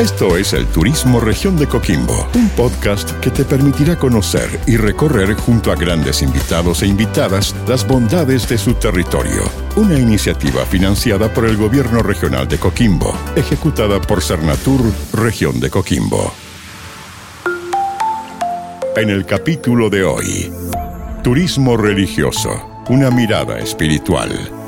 Esto 0.00 0.38
es 0.38 0.54
el 0.54 0.66
Turismo 0.66 1.20
Región 1.20 1.58
de 1.58 1.66
Coquimbo, 1.66 2.26
un 2.34 2.48
podcast 2.56 3.10
que 3.20 3.28
te 3.28 3.44
permitirá 3.44 3.96
conocer 3.96 4.58
y 4.66 4.78
recorrer 4.78 5.34
junto 5.34 5.70
a 5.70 5.76
grandes 5.76 6.22
invitados 6.22 6.82
e 6.82 6.86
invitadas 6.86 7.54
las 7.68 7.86
bondades 7.86 8.48
de 8.48 8.56
su 8.56 8.72
territorio. 8.72 9.42
Una 9.76 9.98
iniciativa 9.98 10.64
financiada 10.64 11.30
por 11.34 11.44
el 11.44 11.58
Gobierno 11.58 12.02
Regional 12.02 12.48
de 12.48 12.56
Coquimbo, 12.56 13.14
ejecutada 13.36 14.00
por 14.00 14.22
Cernatur 14.22 14.80
Región 15.12 15.60
de 15.60 15.68
Coquimbo. 15.68 16.32
En 18.96 19.10
el 19.10 19.26
capítulo 19.26 19.90
de 19.90 20.02
hoy, 20.02 20.50
Turismo 21.22 21.76
Religioso, 21.76 22.84
una 22.88 23.10
mirada 23.10 23.58
espiritual. 23.58 24.59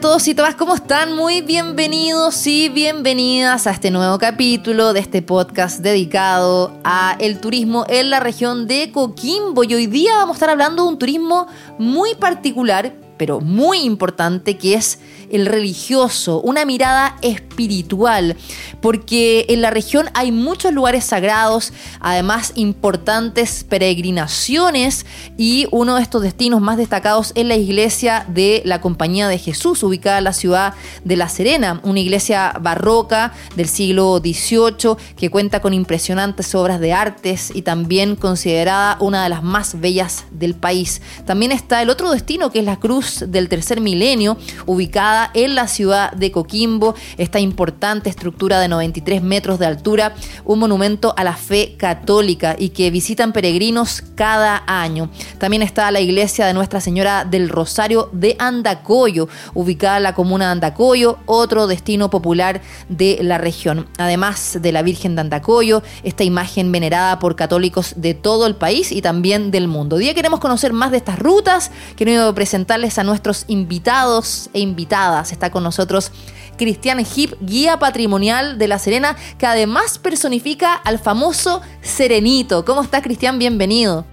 Todos 0.00 0.28
y 0.28 0.34
todas, 0.34 0.54
¿cómo 0.54 0.76
están? 0.76 1.16
Muy 1.16 1.40
bienvenidos 1.40 2.46
y 2.46 2.68
bienvenidas 2.68 3.66
a 3.66 3.72
este 3.72 3.90
nuevo 3.90 4.16
capítulo 4.18 4.92
de 4.92 5.00
este 5.00 5.22
podcast 5.22 5.80
dedicado 5.80 6.78
a 6.84 7.16
el 7.18 7.40
turismo 7.40 7.84
en 7.88 8.10
la 8.10 8.20
región 8.20 8.68
de 8.68 8.92
Coquimbo. 8.92 9.64
Y 9.64 9.74
hoy 9.74 9.86
día 9.88 10.12
vamos 10.18 10.34
a 10.34 10.36
estar 10.36 10.50
hablando 10.50 10.84
de 10.84 10.90
un 10.90 10.98
turismo 11.00 11.48
muy 11.78 12.14
particular, 12.14 12.94
pero 13.16 13.40
muy 13.40 13.80
importante, 13.80 14.56
que 14.56 14.74
es 14.74 15.00
el 15.30 15.46
religioso, 15.46 16.40
una 16.40 16.64
mirada 16.64 17.16
espiritual, 17.22 18.36
porque 18.80 19.46
en 19.48 19.62
la 19.62 19.70
región 19.70 20.10
hay 20.14 20.32
muchos 20.32 20.72
lugares 20.72 21.04
sagrados, 21.04 21.72
además 22.00 22.52
importantes 22.54 23.64
peregrinaciones 23.64 25.06
y 25.36 25.66
uno 25.70 25.96
de 25.96 26.02
estos 26.02 26.22
destinos 26.22 26.60
más 26.60 26.76
destacados 26.76 27.32
es 27.34 27.44
la 27.44 27.56
iglesia 27.56 28.26
de 28.28 28.62
la 28.64 28.80
Compañía 28.80 29.28
de 29.28 29.38
Jesús, 29.38 29.82
ubicada 29.82 30.18
en 30.18 30.24
la 30.24 30.32
ciudad 30.32 30.74
de 31.04 31.16
La 31.16 31.28
Serena, 31.28 31.80
una 31.82 32.00
iglesia 32.00 32.54
barroca 32.60 33.32
del 33.56 33.68
siglo 33.68 34.18
XVIII 34.18 34.96
que 35.16 35.30
cuenta 35.30 35.60
con 35.60 35.74
impresionantes 35.74 36.54
obras 36.54 36.80
de 36.80 36.92
artes 36.92 37.52
y 37.54 37.62
también 37.62 38.16
considerada 38.16 38.96
una 39.00 39.22
de 39.22 39.28
las 39.28 39.42
más 39.42 39.80
bellas 39.80 40.24
del 40.30 40.54
país. 40.54 41.02
También 41.26 41.52
está 41.52 41.82
el 41.82 41.90
otro 41.90 42.10
destino 42.10 42.50
que 42.50 42.60
es 42.60 42.64
la 42.64 42.78
Cruz 42.78 43.24
del 43.26 43.48
Tercer 43.48 43.80
Milenio, 43.80 44.36
ubicada 44.66 45.17
en 45.34 45.54
la 45.54 45.68
ciudad 45.68 46.12
de 46.12 46.30
Coquimbo, 46.32 46.94
esta 47.16 47.40
importante 47.40 48.10
estructura 48.10 48.60
de 48.60 48.68
93 48.68 49.22
metros 49.22 49.58
de 49.58 49.66
altura, 49.66 50.14
un 50.44 50.58
monumento 50.58 51.14
a 51.16 51.24
la 51.24 51.36
fe 51.36 51.74
católica 51.76 52.56
y 52.58 52.70
que 52.70 52.90
visitan 52.90 53.32
peregrinos 53.32 54.02
cada 54.14 54.62
año. 54.66 55.10
También 55.38 55.62
está 55.62 55.90
la 55.90 56.00
iglesia 56.00 56.46
de 56.46 56.54
Nuestra 56.54 56.80
Señora 56.80 57.24
del 57.24 57.48
Rosario 57.48 58.10
de 58.12 58.36
Andacoyo, 58.38 59.28
ubicada 59.54 59.98
en 59.98 60.02
la 60.04 60.14
comuna 60.14 60.46
de 60.46 60.52
Andacoyo, 60.52 61.18
otro 61.26 61.66
destino 61.66 62.10
popular 62.10 62.60
de 62.88 63.18
la 63.22 63.38
región. 63.38 63.88
Además 63.98 64.58
de 64.60 64.72
la 64.72 64.82
Virgen 64.82 65.14
de 65.14 65.22
Andacoyo, 65.22 65.82
esta 66.02 66.24
imagen 66.24 66.70
venerada 66.72 67.18
por 67.18 67.36
católicos 67.36 67.94
de 67.96 68.14
todo 68.14 68.46
el 68.46 68.54
país 68.54 68.92
y 68.92 69.02
también 69.02 69.50
del 69.50 69.68
mundo. 69.68 69.96
Hoy 69.96 70.04
día 70.04 70.14
queremos 70.14 70.40
conocer 70.40 70.72
más 70.72 70.90
de 70.90 70.98
estas 70.98 71.18
rutas, 71.18 71.70
quiero 71.96 72.34
presentarles 72.34 72.98
a 72.98 73.04
nuestros 73.04 73.44
invitados 73.48 74.50
e 74.52 74.60
invitadas 74.60 75.07
Está 75.08 75.50
con 75.50 75.62
nosotros 75.62 76.12
Cristian 76.58 77.00
Hip, 77.00 77.32
guía 77.40 77.78
patrimonial 77.78 78.58
de 78.58 78.68
La 78.68 78.78
Serena, 78.78 79.16
que 79.38 79.46
además 79.46 79.98
personifica 79.98 80.74
al 80.74 80.98
famoso 80.98 81.62
Serenito. 81.80 82.64
¿Cómo 82.64 82.82
estás, 82.82 83.02
Cristian? 83.02 83.38
Bienvenido. 83.38 84.04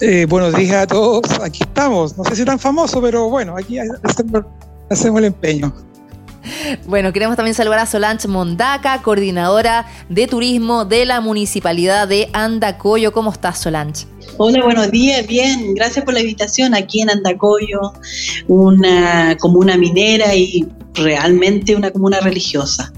Eh, 0.00 0.26
buenos 0.28 0.54
días 0.54 0.76
a 0.76 0.86
todos. 0.86 1.22
Aquí 1.40 1.60
estamos. 1.62 2.18
No 2.18 2.24
sé 2.24 2.36
si 2.36 2.44
tan 2.44 2.58
famoso, 2.58 3.00
pero 3.00 3.30
bueno, 3.30 3.56
aquí 3.56 3.78
hacemos, 4.90 5.18
el 5.18 5.24
empeño. 5.24 5.72
Bueno, 6.86 7.12
queremos 7.12 7.36
también 7.36 7.54
saludar 7.54 7.78
a 7.78 7.86
Solange 7.86 8.28
Mondaca, 8.28 9.00
coordinadora 9.00 9.86
de 10.10 10.26
turismo 10.26 10.84
de 10.84 11.06
la 11.06 11.20
Municipalidad 11.20 12.08
de 12.08 12.28
Andacoyo. 12.32 13.12
¿Cómo 13.12 13.30
estás, 13.30 13.58
Solange? 13.58 14.11
Hola, 14.38 14.64
buenos 14.64 14.90
días, 14.90 15.26
bien, 15.26 15.74
gracias 15.74 16.04
por 16.04 16.14
la 16.14 16.20
invitación 16.20 16.74
aquí 16.74 17.00
en 17.00 17.10
Andacoyo, 17.10 17.92
una 18.48 19.36
comuna 19.38 19.76
minera 19.76 20.34
y 20.34 20.66
realmente 20.94 21.76
una 21.76 21.90
comuna 21.90 22.20
religiosa. 22.20 22.92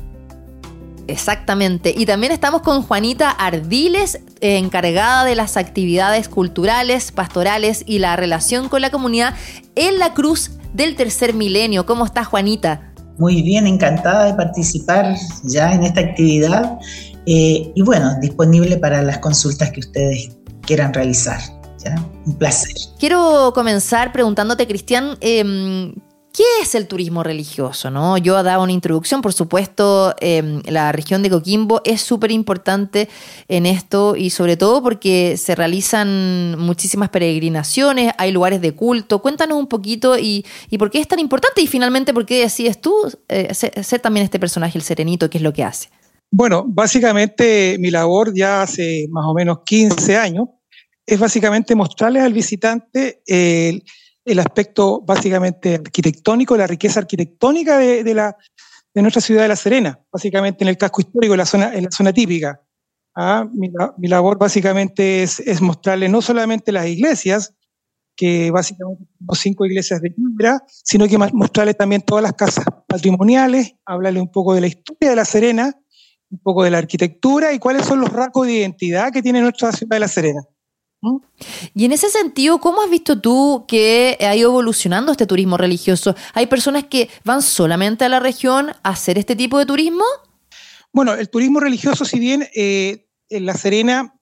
Exactamente. 1.07 1.93
Y 1.97 2.07
también 2.07 2.33
estamos 2.33 2.63
con 2.63 2.83
Juanita 2.83 3.31
Ardiles, 3.31 4.21
encargada 4.41 5.25
de 5.25 5.35
las 5.35 5.57
actividades 5.57 6.29
culturales, 6.29 7.13
pastorales 7.13 7.83
y 7.87 7.99
la 7.99 8.17
relación 8.17 8.69
con 8.69 8.81
la 8.81 8.91
comunidad 8.91 9.35
en 9.75 9.99
la 9.99 10.15
Cruz 10.15 10.53
del 10.73 10.97
Tercer 10.97 11.35
Milenio. 11.35 11.85
¿Cómo 11.85 12.07
está 12.07 12.25
Juanita? 12.25 12.93
Muy 13.19 13.43
bien, 13.43 13.67
encantada 13.67 14.25
de 14.25 14.35
participar 14.35 15.15
ya 15.45 15.73
en 15.73 15.85
esta 15.85 16.01
actividad 16.01 16.79
eh, 17.27 17.71
y 17.75 17.83
bueno, 17.83 18.19
disponible 18.21 18.77
para 18.77 19.03
las 19.03 19.19
consultas 19.19 19.71
que 19.71 19.81
ustedes 19.81 20.31
quieran 20.65 20.93
realizar. 20.93 21.41
Un 22.27 22.39
placer. 22.39 22.73
Quiero 22.99 23.53
comenzar 23.55 24.11
preguntándote, 24.11 24.67
Cristian, 24.67 25.19
em, 25.21 25.95
¿Qué 26.35 26.43
es 26.63 26.75
el 26.75 26.89
turismo 26.89 27.23
religioso? 27.23 27.93
¿no? 27.93 28.19
Yo 28.19 28.43
dado 28.43 28.65
una 28.65 28.73
introducción, 28.73 29.23
por 29.23 29.33
supuesto, 29.33 30.17
em, 30.19 30.63
la 30.67 30.91
región 30.91 31.23
de 31.23 31.31
Coquimbo 31.31 31.81
es 31.85 32.01
súper 32.01 32.33
importante 32.33 33.09
en 33.47 33.67
esto 33.67 34.17
y 34.17 34.31
sobre 34.31 34.57
todo 34.57 34.83
porque 34.83 35.37
se 35.37 35.55
realizan 35.55 36.59
muchísimas 36.59 37.11
peregrinaciones, 37.11 38.15
hay 38.19 38.33
lugares 38.33 38.61
de 38.61 38.75
culto. 38.75 39.23
Cuéntanos 39.23 39.57
un 39.57 39.69
poquito 39.69 40.19
y, 40.19 40.45
por 40.77 40.91
qué 40.91 40.99
es 40.99 41.07
tan 41.07 41.21
importante 41.21 41.63
y 41.63 41.69
finalmente 41.69 42.13
por 42.13 42.27
qué 42.27 42.41
decides 42.41 42.81
tú 42.81 42.97
eh, 43.29 43.55
ser 43.55 44.01
también 44.01 44.25
este 44.25 44.41
personaje, 44.41 44.77
el 44.77 44.83
Serenito, 44.83 45.31
qué 45.31 45.39
es 45.39 45.45
lo 45.45 45.53
que 45.53 45.63
hace. 45.63 45.89
Bueno, 46.37 46.65
básicamente 46.67 47.77
mi 47.79 47.93
labor 47.93 48.35
ya 48.35 48.63
hace 48.63 49.07
más 49.09 49.25
o 49.25 49.35
menos 49.35 49.59
15 49.65 50.17
años 50.17 50.49
es 51.07 51.21
básicamente 51.21 51.77
mostrarles 51.77 52.25
al 52.25 52.33
visitante 52.33 53.23
el, 53.25 54.39
aspecto 54.41 55.01
básicamente 55.03 55.77
arquitectónico, 55.77 56.57
la 56.57 56.67
riqueza 56.67 56.99
arquitectónica 56.99 57.79
de, 57.79 58.15
la, 58.15 58.37
de 58.93 59.03
nuestra 59.03 59.23
ciudad 59.23 59.43
de 59.43 59.49
La 59.49 59.55
Serena, 59.55 60.01
básicamente 60.11 60.65
en 60.65 60.71
el 60.71 60.77
casco 60.77 61.03
histórico, 61.03 61.35
en 61.35 61.39
la 61.39 61.47
zona, 61.47 61.73
en 61.73 61.85
la 61.85 61.91
zona 61.93 62.13
típica. 62.13 62.61
Ah, 63.15 63.47
mi, 63.53 64.09
labor 64.09 64.37
básicamente 64.37 65.23
es, 65.23 65.39
es, 65.39 65.61
mostrarles 65.61 66.11
no 66.11 66.21
solamente 66.21 66.73
las 66.73 66.89
iglesias, 66.89 67.55
que 68.17 68.51
básicamente 68.51 69.05
son 69.25 69.37
cinco 69.37 69.67
iglesias 69.67 70.01
de 70.01 70.13
Libra, 70.17 70.65
sino 70.67 71.07
que 71.07 71.17
mostrarles 71.17 71.77
también 71.77 72.03
todas 72.03 72.25
las 72.25 72.33
casas 72.33 72.65
patrimoniales, 72.89 73.77
hablarles 73.87 74.21
un 74.21 74.33
poco 74.33 74.53
de 74.53 74.63
la 74.63 74.67
historia 74.67 75.11
de 75.11 75.17
La 75.17 75.25
Serena, 75.25 75.73
un 76.35 76.41
poco 76.41 76.65
de 76.65 76.71
la 76.71 76.79
arquitectura 76.79 77.53
y 77.53 77.59
cuáles 77.59 77.87
son 77.87 78.01
los 78.01 78.11
rasgos 78.11 78.47
de 78.47 78.55
identidad 78.55 79.13
que 79.13 79.23
tiene 79.23 79.41
nuestra 79.41 79.71
ciudad 79.71 79.97
de 79.97 80.01
La 80.01 80.09
Serena. 80.09 80.43
¿Mm? 81.01 81.17
Y 81.75 81.85
en 81.85 81.93
ese 81.93 82.11
sentido, 82.11 82.59
¿cómo 82.59 82.83
has 82.83 82.91
visto 82.91 83.21
tú 83.21 83.65
que 83.69 84.19
ha 84.21 84.35
ido 84.35 84.51
evolucionando 84.51 85.13
este 85.13 85.27
turismo 85.27 85.57
religioso? 85.57 86.17
¿Hay 86.33 86.47
personas 86.47 86.85
que 86.85 87.09
van 87.25 87.41
solamente 87.41 88.05
a 88.05 88.09
la 88.09 88.21
región 88.21 88.71
a 88.83 88.91
hacer 88.91 89.17
este 89.17 89.37
tipo 89.37 89.59
de 89.59 89.67
turismo? 89.67 90.05
Bueno, 90.93 91.15
el 91.15 91.29
turismo 91.29 91.61
religioso, 91.61 92.05
si 92.05 92.19
bien 92.19 92.49
eh, 92.55 93.07
en 93.29 93.47
La 93.47 93.55
Serena 93.55 94.15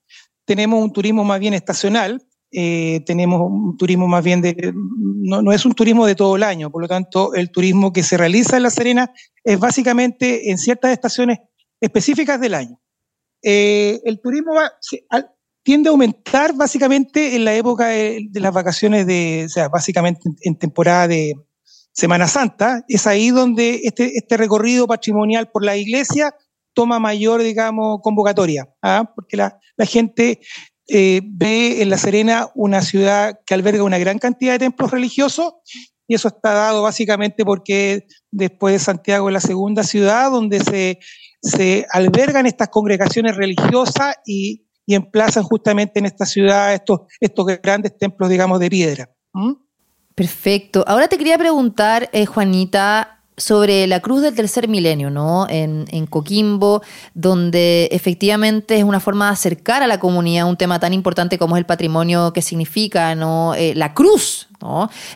tenemos 0.44 0.82
un 0.82 0.92
turismo 0.92 1.24
más 1.24 1.40
bien 1.40 1.54
estacional, 1.54 2.22
eh, 2.50 3.00
tenemos 3.06 3.40
un 3.40 3.76
turismo 3.78 4.06
más 4.06 4.22
bien 4.22 4.42
de, 4.42 4.74
no, 4.74 5.40
no, 5.40 5.52
es 5.52 5.64
un 5.64 5.72
turismo 5.72 6.04
de 6.04 6.14
todo 6.14 6.36
el 6.36 6.42
año, 6.42 6.70
por 6.70 6.82
lo 6.82 6.88
tanto 6.88 7.32
el 7.32 7.50
turismo 7.50 7.94
que 7.94 8.02
se 8.02 8.18
realiza 8.18 8.58
en 8.58 8.64
La 8.64 8.70
Serena 8.70 9.10
es 9.42 9.58
básicamente 9.58 10.50
en 10.50 10.58
ciertas 10.58 10.92
estaciones 10.92 11.38
específicas 11.82 12.40
del 12.40 12.54
año. 12.54 12.80
Eh, 13.42 14.00
el 14.04 14.20
turismo 14.20 14.52
tiende 15.64 15.88
a 15.88 15.92
aumentar 15.92 16.54
básicamente 16.54 17.34
en 17.34 17.44
la 17.44 17.54
época 17.54 17.88
de, 17.88 18.28
las 18.34 18.54
vacaciones 18.54 19.06
de, 19.06 19.44
o 19.46 19.48
sea, 19.48 19.68
básicamente 19.68 20.20
en, 20.42 20.56
temporada 20.56 21.08
de 21.08 21.34
Semana 21.92 22.28
Santa. 22.28 22.84
Es 22.88 23.06
ahí 23.06 23.30
donde 23.30 23.80
este, 23.82 24.16
este 24.16 24.36
recorrido 24.36 24.86
patrimonial 24.86 25.50
por 25.50 25.64
la 25.64 25.76
iglesia 25.76 26.34
toma 26.72 27.00
mayor, 27.00 27.42
digamos, 27.42 28.00
convocatoria, 28.00 28.68
¿ah? 28.80 29.12
porque 29.14 29.36
la, 29.36 29.58
la 29.76 29.84
gente 29.84 30.40
eh, 30.88 31.20
ve 31.24 31.82
en 31.82 31.90
La 31.90 31.98
Serena 31.98 32.48
una 32.54 32.80
ciudad 32.80 33.40
que 33.44 33.54
alberga 33.54 33.82
una 33.82 33.98
gran 33.98 34.18
cantidad 34.18 34.52
de 34.52 34.60
templos 34.60 34.90
religiosos 34.90 35.54
y 36.06 36.14
eso 36.14 36.28
está 36.28 36.52
dado 36.52 36.82
básicamente 36.82 37.44
porque 37.44 38.06
después 38.30 38.74
de 38.74 38.78
Santiago 38.78 39.28
es 39.28 39.32
la 39.32 39.40
segunda 39.40 39.84
ciudad 39.84 40.30
donde 40.30 40.60
se, 40.60 40.98
se 41.42 41.86
albergan 41.90 42.46
estas 42.46 42.68
congregaciones 42.68 43.36
religiosas 43.36 44.16
y, 44.24 44.64
y 44.86 44.94
emplazan 44.94 45.42
justamente 45.42 45.98
en 45.98 46.06
esta 46.06 46.24
ciudad 46.24 46.72
estos, 46.72 47.00
estos 47.20 47.46
grandes 47.62 47.96
templos, 47.98 48.30
digamos, 48.30 48.60
de 48.60 48.70
piedra. 48.70 49.10
¿Mm? 49.32 49.52
Perfecto. 50.14 50.84
Ahora 50.86 51.08
te 51.08 51.18
quería 51.18 51.38
preguntar, 51.38 52.10
eh, 52.12 52.26
Juanita, 52.26 53.22
sobre 53.36 53.86
la 53.86 54.00
cruz 54.00 54.22
del 54.22 54.34
tercer 54.34 54.68
milenio, 54.68 55.10
¿no? 55.10 55.46
En, 55.48 56.06
Coquimbo, 56.06 56.82
donde 57.14 57.88
efectivamente 57.90 58.76
es 58.76 58.84
una 58.84 59.00
forma 59.00 59.26
de 59.26 59.32
acercar 59.32 59.82
a 59.82 59.86
la 59.86 59.98
comunidad 59.98 60.48
un 60.48 60.58
tema 60.58 60.78
tan 60.78 60.92
importante 60.92 61.38
como 61.38 61.56
es 61.56 61.60
el 61.60 61.66
patrimonio 61.66 62.32
que 62.34 62.42
significa, 62.42 63.14
¿no? 63.14 63.54
Eh, 63.54 63.74
la 63.74 63.94
cruz, 63.94 64.48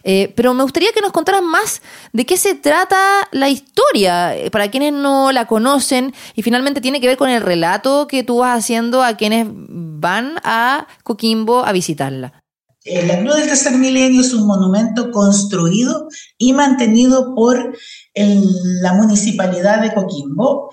Eh, 0.05 0.33
pero 0.37 0.55
me 0.55 0.63
gustaría 0.63 0.93
que 0.93 1.01
nos 1.01 1.13
contaras 1.13 1.43
más 1.43 1.83
de 2.13 2.27
qué 2.27 2.37
se 2.37 2.55
trata 2.55 2.97
la 3.33 3.49
historia, 3.49 4.37
eh, 4.37 4.51
para 4.51 4.71
quienes 4.71 4.93
no 4.93 5.33
la 5.33 5.47
conocen, 5.47 6.15
y 6.35 6.43
finalmente 6.43 6.81
tiene 6.81 7.01
que 7.01 7.07
ver 7.07 7.17
con 7.17 7.31
el 7.31 7.43
relato 7.43 8.07
que 8.07 8.23
tú 8.23 8.39
vas 8.39 8.59
haciendo 8.59 9.03
a 9.03 9.17
quienes 9.17 9.47
van 9.49 10.39
a 10.45 10.87
Coquimbo 11.03 11.65
a 11.65 11.73
visitarla. 11.73 12.43
La 12.85 13.19
Cruz 13.21 13.37
del 13.37 13.49
Tercer 13.49 13.73
Milenio 13.73 14.21
es 14.21 14.33
un 14.33 14.47
monumento 14.47 15.11
construido 15.11 16.09
y 16.39 16.53
mantenido 16.53 17.35
por 17.35 17.77
la 18.15 18.93
Municipalidad 18.93 19.81
de 19.83 19.93
Coquimbo 19.93 20.71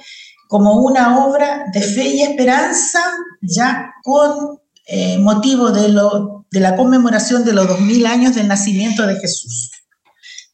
como 0.48 0.84
una 0.84 1.26
obra 1.26 1.66
de 1.74 1.82
fe 1.82 2.10
y 2.10 2.22
esperanza 2.22 3.00
ya 3.42 3.92
con 4.04 4.60
eh, 4.88 5.18
motivo 5.18 5.72
de, 5.72 5.90
lo, 5.90 6.46
de 6.52 6.60
la 6.60 6.76
conmemoración 6.76 7.46
de 7.46 7.54
los 7.54 7.68
2000 7.68 8.06
años 8.06 8.36
del 8.36 8.48
nacimiento 8.48 9.06
de 9.06 9.16
Jesús. 9.16 9.72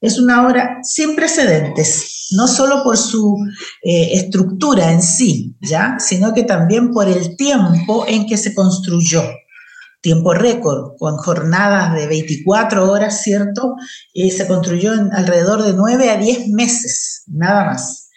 Es 0.01 0.17
una 0.17 0.47
obra 0.47 0.79
sin 0.83 1.15
precedentes, 1.15 2.27
no 2.31 2.47
solo 2.47 2.83
por 2.83 2.97
su 2.97 3.35
eh, 3.83 4.11
estructura 4.13 4.91
en 4.91 5.01
sí, 5.01 5.57
¿ya? 5.59 5.97
sino 5.99 6.33
que 6.33 6.43
también 6.43 6.91
por 6.91 7.09
el 7.09 7.35
tiempo 7.35 8.05
en 8.07 8.25
que 8.25 8.37
se 8.37 8.53
construyó 8.53 9.23
tiempo 10.01 10.33
récord, 10.33 10.97
con 10.97 11.17
jornadas 11.17 11.93
de 11.93 12.07
24 12.07 12.89
horas, 12.89 13.21
¿cierto? 13.21 13.75
Y 14.13 14.31
se 14.31 14.47
construyó 14.47 14.93
en 14.93 15.13
alrededor 15.13 15.63
de 15.63 15.73
9 15.73 16.09
a 16.09 16.17
10 16.17 16.49
meses, 16.49 17.23
nada 17.27 17.65
más. 17.65 18.09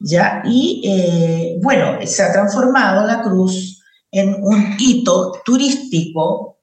¿Ya? 0.00 0.42
Y 0.44 0.82
eh, 0.86 1.58
bueno, 1.62 1.98
se 2.06 2.22
ha 2.22 2.32
transformado 2.32 3.06
la 3.06 3.22
cruz 3.22 3.79
en 4.12 4.36
un 4.42 4.76
hito 4.78 5.40
turístico, 5.44 6.58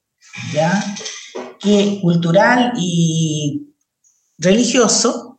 ¿ya? 0.54 0.84
Que, 1.60 2.00
cultural 2.02 2.74
y 2.78 3.74
religioso 4.38 5.38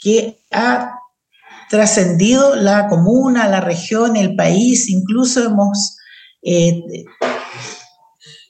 que 0.00 0.44
ha 0.52 0.94
trascendido 1.68 2.56
la 2.56 2.88
comuna, 2.88 3.48
la 3.48 3.60
región, 3.60 4.16
el 4.16 4.36
país, 4.36 4.88
incluso 4.88 5.44
hemos 5.44 5.96
eh, 6.42 6.82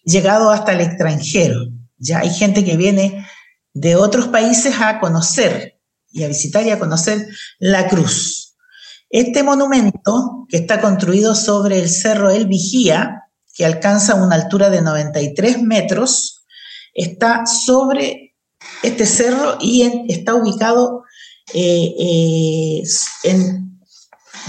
llegado 0.05 0.51
hasta 0.51 0.73
el 0.73 0.81
extranjero. 0.81 1.67
Ya 1.99 2.21
hay 2.21 2.31
gente 2.31 2.65
que 2.65 2.77
viene 2.77 3.27
de 3.75 3.97
otros 3.97 4.29
países 4.29 4.75
a 4.81 5.01
conocer 5.01 5.81
y 6.11 6.25
a 6.25 6.29
visitar 6.29 6.65
y 6.67 6.71
a 6.71 6.79
conocer 6.79 7.27
la 7.59 7.89
cruz. 7.89 8.48
Este 9.11 9.43
monumento, 9.43 10.47
que 10.49 10.59
está 10.59 10.81
construido 10.81 11.35
sobre 11.35 11.79
el 11.79 11.89
cerro 11.89 12.31
El 12.31 12.47
Vigía, 12.47 13.25
que 13.55 13.65
alcanza 13.65 14.15
una 14.15 14.35
altura 14.35 14.71
de 14.71 14.83
93 14.83 15.63
metros, 15.63 16.45
está 16.95 17.47
sobre 17.47 18.37
este 18.83 19.07
cerro 19.07 19.57
y 19.61 20.05
está 20.09 20.35
ubicado 20.35 21.05
eh, 21.55 21.95
eh, 21.99 22.83
en 23.25 23.81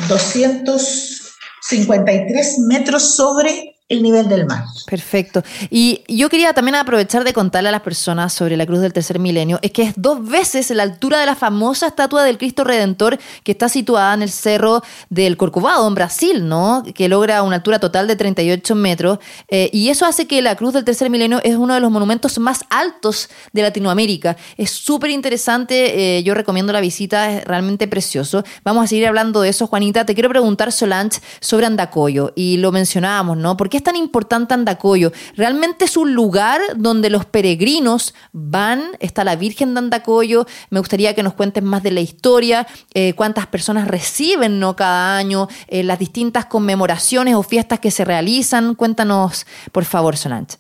253 0.08 2.60
metros 2.68 3.16
sobre 3.16 3.69
el 3.90 4.04
nivel 4.04 4.30
del 4.30 4.46
mar. 4.46 4.66
Perfecto. 4.86 5.44
Y 5.72 6.04
yo 6.08 6.30
quería 6.30 6.54
también 6.54 6.76
aprovechar 6.76 7.24
de 7.24 7.34
contarle 7.34 7.70
a 7.70 7.72
las 7.72 7.82
personas 7.82 8.32
sobre 8.32 8.56
la 8.56 8.68
cruz 8.68 8.82
del 8.82 8.94
tercer 8.94 9.18
milenio, 9.18 9.58
es 9.64 9.72
que 9.72 9.82
es 9.82 9.94
dos 9.96 10.24
veces 10.28 10.70
la 10.70 10.84
altura 10.84 11.20
de 11.20 11.26
la 11.26 11.36
famosa 11.36 11.88
estatua 11.88 12.24
del 12.24 12.38
Cristo 12.38 12.64
Redentor 12.64 13.18
que 13.44 13.52
está 13.52 13.68
situada 13.68 14.14
en 14.14 14.22
el 14.22 14.30
cerro 14.30 14.84
del 15.10 15.38
Corcovado, 15.38 15.88
en 15.88 15.96
Brasil, 15.96 16.48
¿no? 16.48 16.84
Que 16.94 17.10
logra 17.10 17.42
una 17.42 17.58
altura 17.58 17.80
total 17.80 18.08
de 18.08 18.16
38 18.16 18.76
metros. 18.76 19.18
Eh, 19.48 19.72
y 19.74 19.90
eso 19.90 20.06
hace 20.06 20.28
que 20.28 20.44
la 20.44 20.56
cruz 20.56 20.74
del 20.74 20.86
tercer 20.86 21.10
milenio 21.10 21.42
es 21.44 21.56
uno 21.56 21.74
de 21.74 21.80
los 21.80 21.90
monumentos 21.90 22.38
más 22.38 22.66
altos 22.70 23.28
de 23.54 23.64
Latinoamérica. 23.64 24.38
Es 24.56 24.70
súper 24.70 25.10
interesante, 25.10 26.18
eh, 26.18 26.24
yo 26.24 26.36
recomiendo 26.36 26.72
la 26.72 26.80
visita, 26.80 27.32
es 27.32 27.44
realmente 27.44 27.88
precioso. 27.88 28.44
Vamos 28.64 28.84
a 28.84 28.88
seguir 28.88 29.08
hablando 29.08 29.42
de 29.42 29.50
eso, 29.50 29.66
Juanita. 29.66 30.06
Te 30.06 30.14
quiero 30.14 30.30
preguntar, 30.30 30.72
Solange, 30.72 31.22
sobre 31.40 31.66
Andacoyo. 31.66 32.34
Y 32.36 32.58
lo 32.58 32.72
mencionábamos, 32.72 33.38
¿no? 33.38 33.58
¿Por 33.58 33.68
qué 33.70 33.79
es 33.80 33.84
tan 33.84 33.96
importante 33.96 34.54
Andacoyo? 34.54 35.12
Realmente 35.36 35.86
es 35.86 35.98
un 35.98 36.14
lugar 36.14 36.62
donde 36.76 37.10
los 37.10 37.26
peregrinos 37.26 38.14
van, 38.32 38.84
está 39.00 39.24
la 39.24 39.36
Virgen 39.36 39.74
de 39.74 39.80
Andacoyo. 39.80 40.46
Me 40.70 40.80
gustaría 40.80 41.16
que 41.16 41.24
nos 41.24 41.34
cuentes 41.34 41.64
más 41.64 41.82
de 41.82 41.92
la 41.92 42.02
historia, 42.02 42.68
eh, 42.94 43.14
cuántas 43.14 43.48
personas 43.48 43.88
reciben 43.88 44.60
¿no? 44.60 44.76
cada 44.76 45.18
año, 45.18 45.48
eh, 45.68 45.84
las 45.84 46.00
distintas 46.00 46.46
conmemoraciones 46.46 47.36
o 47.36 47.44
fiestas 47.44 47.80
que 47.80 47.92
se 47.92 48.06
realizan. 48.06 48.76
Cuéntanos, 48.76 49.46
por 49.72 49.86
favor, 49.86 50.18
Solange. 50.18 50.58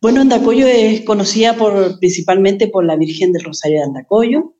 Bueno, 0.00 0.20
Andacoyo 0.20 0.66
es 0.66 1.02
conocida 1.02 1.56
principalmente 2.00 2.66
por 2.66 2.84
la 2.84 2.96
Virgen 2.96 3.32
del 3.32 3.44
Rosario 3.44 3.78
de 3.78 3.84
Andacoyo. 3.84 4.54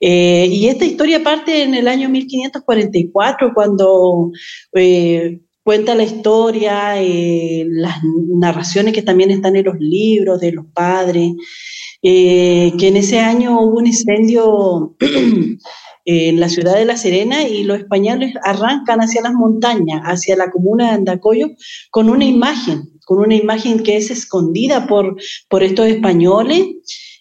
Eh, 0.00 0.48
y 0.50 0.68
esta 0.68 0.84
historia 0.84 1.22
parte 1.22 1.62
en 1.62 1.74
el 1.74 1.88
año 1.88 2.08
1544, 2.08 3.52
cuando 3.52 4.30
cuenta 5.68 5.94
la 5.94 6.02
historia, 6.02 6.98
eh, 6.98 7.66
las 7.68 7.98
narraciones 8.02 8.94
que 8.94 9.02
también 9.02 9.30
están 9.30 9.54
en 9.54 9.66
los 9.66 9.78
libros 9.78 10.40
de 10.40 10.52
los 10.52 10.64
padres, 10.72 11.32
eh, 12.00 12.72
que 12.78 12.88
en 12.88 12.96
ese 12.96 13.18
año 13.18 13.60
hubo 13.60 13.76
un 13.76 13.86
incendio 13.86 14.96
en 16.06 16.40
la 16.40 16.48
ciudad 16.48 16.74
de 16.74 16.86
La 16.86 16.96
Serena 16.96 17.46
y 17.46 17.64
los 17.64 17.80
españoles 17.80 18.32
arrancan 18.44 19.00
hacia 19.00 19.20
las 19.20 19.34
montañas, 19.34 20.00
hacia 20.04 20.36
la 20.36 20.50
comuna 20.50 20.86
de 20.86 20.92
Andacoyo, 20.92 21.48
con 21.90 22.08
una 22.08 22.24
imagen, 22.24 22.84
con 23.04 23.18
una 23.18 23.34
imagen 23.34 23.82
que 23.82 23.98
es 23.98 24.10
escondida 24.10 24.86
por, 24.86 25.16
por 25.50 25.62
estos 25.62 25.86
españoles 25.88 26.64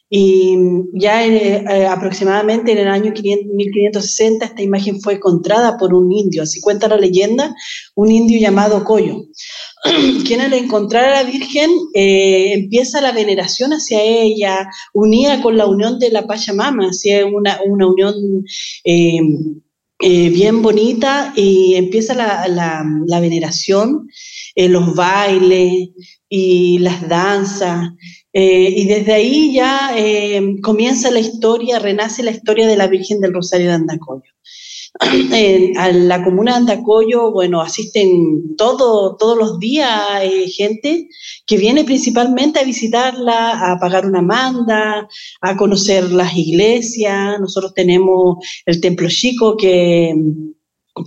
y 0.10 0.56
ya 0.94 1.26
eh, 1.26 1.86
aproximadamente 1.86 2.72
en 2.72 2.78
el 2.78 2.88
año 2.88 3.12
1560 3.12 4.46
esta 4.46 4.62
imagen 4.62 5.02
fue 5.02 5.16
encontrada 5.16 5.78
por 5.78 5.94
un 5.94 6.12
indio, 6.12 6.44
así 6.44 6.62
cuenta 6.62 6.88
la 6.88 6.98
leyenda, 6.98 7.54
un 7.96 8.12
indio 8.12 8.40
llamado 8.40 8.86
Coyo. 8.86 9.26
Quien 10.26 10.42
al 10.42 10.54
encontrar 10.54 11.06
a 11.06 11.24
la 11.24 11.30
Virgen 11.30 11.70
eh, 11.94 12.54
empieza 12.54 13.02
la 13.02 13.12
veneración 13.12 13.72
hacia 13.72 14.02
ella, 14.02 14.70
unida 14.94 15.42
con 15.42 15.58
la 15.58 15.66
unión 15.66 16.00
de 16.00 16.10
la 16.10 16.26
Pachamama, 16.26 16.86
hacia 16.86 17.26
una, 17.26 17.60
una 17.68 17.88
unión 17.88 18.16
eh, 18.86 19.20
bien 20.00 20.62
bonita 20.62 21.34
y 21.36 21.76
empieza 21.76 22.14
la, 22.14 22.48
la, 22.48 22.86
la 23.08 23.20
veneración, 23.20 24.08
los 24.56 24.96
bailes 24.96 25.90
y 26.30 26.80
las 26.80 27.08
danzas. 27.08 27.90
Eh, 28.34 28.74
y 28.76 28.86
desde 28.86 29.14
ahí 29.14 29.54
ya 29.54 29.92
eh, 29.96 30.58
comienza 30.62 31.10
la 31.12 31.20
historia, 31.20 31.80
renace 31.80 32.24
la 32.24 32.32
historia 32.32 32.68
de 32.68 32.78
la 32.78 32.88
Virgen 32.88 33.20
del 33.20 33.34
Rosario 33.34 33.68
de 33.68 33.74
Andacoyo. 33.74 34.32
a 35.78 35.92
la 35.92 36.24
comuna 36.24 36.54
de 36.54 36.58
Andacoyo, 36.58 37.32
bueno, 37.32 37.62
asisten 37.62 38.56
todo, 38.58 39.16
todos 39.16 39.38
los 39.38 39.60
días 39.60 39.92
eh, 40.22 40.48
gente 40.50 41.08
que 41.46 41.58
viene 41.58 41.84
principalmente 41.84 42.60
a 42.60 42.64
visitarla, 42.64 43.72
a 43.72 43.80
pagar 43.80 44.06
una 44.06 44.22
manda, 44.22 45.08
a 45.42 45.58
conocer 45.58 46.12
las 46.12 46.36
iglesias. 46.36 47.40
Nosotros 47.40 47.74
tenemos 47.74 48.38
el 48.66 48.82
Templo 48.82 49.08
Chico 49.10 49.56
que 49.56 50.14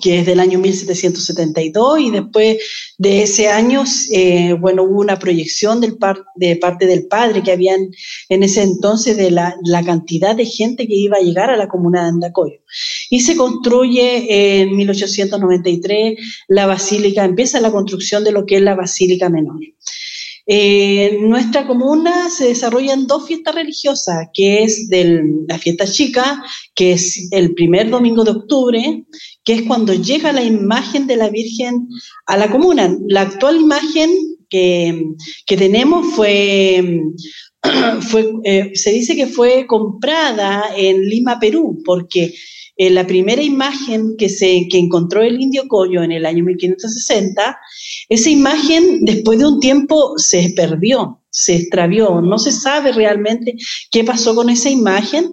que 0.01 0.21
es 0.21 0.27
del 0.27 0.41
año 0.41 0.59
1772 0.59 2.01
y 2.01 2.11
después 2.11 2.59
de 2.99 3.23
ese 3.23 3.49
año, 3.49 3.85
eh, 4.13 4.55
bueno, 4.55 4.85
hubo 4.85 5.01
una 5.01 5.19
proyección 5.19 5.81
de 5.81 6.57
parte 6.57 6.87
del 6.87 7.07
padre 7.07 7.43
que 7.43 7.53
habían 7.53 7.91
en 8.29 8.43
ese 8.43 8.63
entonces 8.63 9.17
de 9.17 9.31
la, 9.31 9.55
cantidad 9.85 10.37
de 10.37 10.45
gente 10.45 10.87
que 10.87 10.95
iba 10.95 11.17
a 11.17 11.23
llegar 11.23 11.51
a 11.51 11.57
la 11.57 11.69
comuna 11.69 12.03
de 12.03 12.09
Andacoyo. 12.11 12.61
Y 13.09 13.21
se 13.21 13.37
construye 13.37 14.61
en 14.61 14.77
1893 14.77 16.19
la 16.49 16.67
basílica, 16.67 17.25
empieza 17.25 17.61
la 17.61 17.71
construcción 17.71 18.25
de 18.25 18.33
lo 18.33 18.45
que 18.45 18.57
es 18.57 18.63
la 18.63 18.75
basílica 18.75 19.29
menor. 19.29 19.59
En 20.53 21.29
nuestra 21.29 21.65
comuna 21.65 22.29
se 22.29 22.49
desarrollan 22.49 23.07
dos 23.07 23.25
fiestas 23.25 23.55
religiosas, 23.55 24.27
que 24.35 24.65
es 24.65 24.89
la 24.91 25.59
fiesta 25.59 25.87
chica, 25.87 26.43
que 26.75 26.95
es 26.95 27.29
el 27.31 27.55
primer 27.55 27.89
domingo 27.89 28.25
de 28.25 28.33
octubre, 28.33 29.05
que 29.45 29.53
es 29.53 29.63
cuando 29.63 29.95
llega 29.95 30.33
la 30.33 30.43
imagen 30.43 31.07
de 31.07 31.15
la 31.15 31.29
Virgen 31.29 31.87
a 32.27 32.37
la 32.37 32.51
comuna. 32.51 32.93
La 33.07 33.21
actual 33.21 33.61
imagen 33.61 34.11
que, 34.49 35.15
tenemos 35.47 36.17
fue, 36.17 37.01
fue, 38.11 38.33
eh, 38.43 38.73
se 38.75 38.91
dice 38.91 39.15
que 39.15 39.29
fue 39.29 39.69
comprada 39.69 40.65
en 40.77 41.09
Lima, 41.09 41.39
Perú, 41.39 41.81
porque 41.85 42.35
eh, 42.81 42.89
la 42.89 43.07
primera 43.07 43.43
imagen 43.43 44.17
que, 44.17 44.31
se, 44.31 44.67
que 44.71 44.79
encontró 44.79 45.21
el 45.21 45.39
indio 45.39 45.69
Coyo 45.69 46.03
en 46.03 46.13
el 46.13 46.25
año 46.25 46.43
1560, 46.45 47.59
esa 48.09 48.31
imagen 48.31 49.05
después 49.05 49.39
de 49.39 49.47
un 49.47 49.61
tiempo 49.61 50.15
se 50.17 50.55
perdió, 50.57 51.21
se 51.29 51.57
extravió, 51.57 52.23
no 52.23 52.39
se 52.39 52.53
sabe 52.53 52.93
realmente 52.93 53.55
qué 53.91 54.03
pasó 54.03 54.35
con 54.35 54.49
esa 54.49 54.71
imagen 54.71 55.31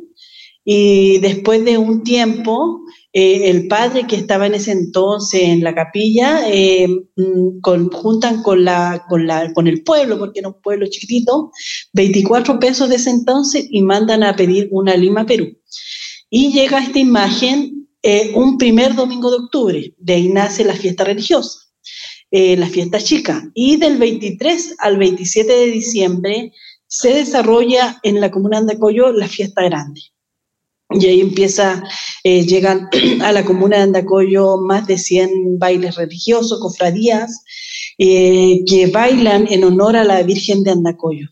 y 0.65 1.19
después 1.19 1.63
de 1.63 1.77
un 1.77 2.03
tiempo 2.03 2.81
eh, 3.13 3.49
el 3.49 3.69
padre 3.69 4.05
que 4.07 4.17
estaba 4.17 4.47
en 4.47 4.55
ese 4.55 4.73
entonces 4.73 5.43
en 5.43 5.63
la 5.63 5.73
capilla, 5.73 6.41
eh, 6.51 6.85
mm, 7.15 7.61
juntan 7.93 8.43
con, 8.43 8.65
la, 8.65 9.05
con, 9.07 9.25
la, 9.25 9.53
con 9.53 9.67
el 9.67 9.83
pueblo, 9.83 10.19
porque 10.19 10.39
era 10.39 10.49
un 10.49 10.61
pueblo 10.61 10.85
chiquitito, 10.89 11.51
24 11.93 12.59
pesos 12.59 12.89
de 12.89 12.97
ese 12.97 13.11
entonces 13.11 13.65
y 13.69 13.83
mandan 13.83 14.23
a 14.23 14.35
pedir 14.35 14.67
una 14.71 14.97
Lima 14.97 15.25
Perú. 15.25 15.47
Y 16.29 16.51
llega 16.51 16.79
esta 16.79 16.99
imagen 16.99 17.87
eh, 18.03 18.31
un 18.35 18.57
primer 18.57 18.95
domingo 18.95 19.31
de 19.31 19.37
octubre, 19.37 19.93
de 19.97 20.13
ahí 20.13 20.29
nace 20.29 20.63
la 20.63 20.75
fiesta 20.75 21.03
religiosa, 21.03 21.59
la 22.31 22.67
fiesta 22.67 22.99
chica. 22.99 23.49
Y 23.53 23.77
del 23.77 23.97
23 23.97 24.75
al 24.79 24.97
27 24.97 25.51
de 25.51 25.65
diciembre 25.67 26.53
se 26.87 27.13
desarrolla 27.13 27.99
en 28.03 28.19
la 28.21 28.31
comuna 28.31 28.57
de 28.57 28.71
Andacoyo 28.71 29.11
la 29.11 29.27
fiesta 29.27 29.63
grande. 29.63 30.01
Y 30.89 31.05
ahí 31.05 31.21
empieza, 31.21 31.83
eh, 32.23 32.45
llegan 32.45 32.89
a 33.21 33.31
la 33.33 33.43
comuna 33.43 33.77
de 33.77 33.83
Andacoyo 33.83 34.57
más 34.57 34.87
de 34.87 34.97
100 34.97 35.59
bailes 35.59 35.95
religiosos, 35.95 36.59
cofradías, 36.59 37.43
eh, 37.97 38.63
que 38.65 38.87
bailan 38.87 39.47
en 39.49 39.63
honor 39.65 39.97
a 39.97 40.03
la 40.03 40.23
Virgen 40.23 40.63
de 40.63 40.71
Andacoyo. 40.71 41.27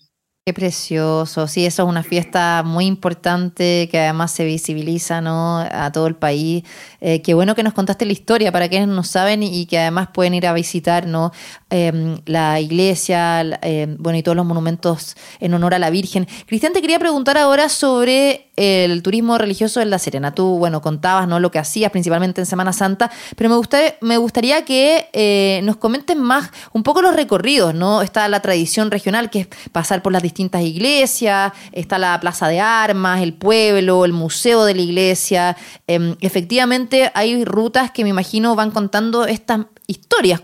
Qué 0.47 0.53
precioso, 0.53 1.47
sí, 1.47 1.65
eso 1.65 1.81
es 1.81 1.89
una 1.89 2.03
fiesta 2.03 2.61
muy 2.63 2.85
importante 2.85 3.89
que 3.89 3.97
además 3.97 4.29
se 4.31 4.45
visibiliza 4.45 5.19
¿no? 5.19 5.57
a 5.57 5.91
todo 5.91 6.05
el 6.05 6.15
país. 6.15 6.63
Eh, 7.01 7.23
qué 7.23 7.33
bueno 7.33 7.55
que 7.55 7.63
nos 7.63 7.73
contaste 7.73 8.05
la 8.05 8.11
historia 8.11 8.51
para 8.51 8.69
quienes 8.69 8.87
no 8.87 9.01
saben 9.01 9.41
y 9.41 9.65
que 9.65 9.79
además 9.79 10.09
pueden 10.13 10.35
ir 10.35 10.45
a 10.45 10.53
visitar 10.53 11.07
¿no? 11.07 11.31
Em, 11.71 12.19
la 12.27 12.59
iglesia 12.59 13.41
em, 13.63 13.97
bueno, 13.97 14.19
y 14.19 14.21
todos 14.21 14.35
los 14.35 14.45
monumentos 14.45 15.15
en 15.39 15.55
honor 15.55 15.73
a 15.73 15.79
la 15.79 15.89
Virgen. 15.89 16.27
Cristian, 16.45 16.73
te 16.73 16.81
quería 16.81 16.99
preguntar 16.99 17.39
ahora 17.39 17.67
sobre 17.67 18.51
el 18.55 19.01
turismo 19.01 19.39
religioso 19.39 19.81
en 19.81 19.89
La 19.89 19.97
Serena. 19.97 20.35
Tú, 20.35 20.59
bueno, 20.59 20.79
contabas 20.79 21.27
¿no? 21.27 21.39
lo 21.39 21.49
que 21.49 21.57
hacías 21.57 21.91
principalmente 21.91 22.39
en 22.39 22.45
Semana 22.45 22.71
Santa, 22.71 23.11
pero 23.35 23.49
me, 23.49 23.95
me 24.01 24.17
gustaría 24.17 24.63
que 24.63 25.09
eh, 25.11 25.61
nos 25.63 25.77
comentes 25.77 26.15
más 26.15 26.51
un 26.71 26.83
poco 26.83 27.01
los 27.01 27.15
recorridos, 27.15 27.73
¿no? 27.73 28.03
Está 28.03 28.29
la 28.29 28.41
tradición 28.41 28.91
regional 28.91 29.31
que 29.31 29.41
es 29.41 29.47
pasar 29.71 30.03
por 30.03 30.13
las 30.13 30.21
distintas 30.21 30.34
iglesias, 30.63 31.53
está 31.71 31.97
la 31.97 32.19
plaza 32.19 32.47
de 32.47 32.59
armas, 32.59 33.21
el 33.21 33.33
pueblo, 33.33 34.05
el 34.05 34.13
museo 34.13 34.65
de 34.65 34.75
la 34.75 34.81
iglesia. 34.81 35.57
Em, 35.87 36.15
efectivamente 36.21 37.11
hay 37.13 37.43
rutas 37.45 37.91
que 37.91 38.03
me 38.03 38.09
imagino 38.09 38.55
van 38.55 38.71
contando 38.71 39.25
estas 39.25 39.65
historias. 39.87 40.41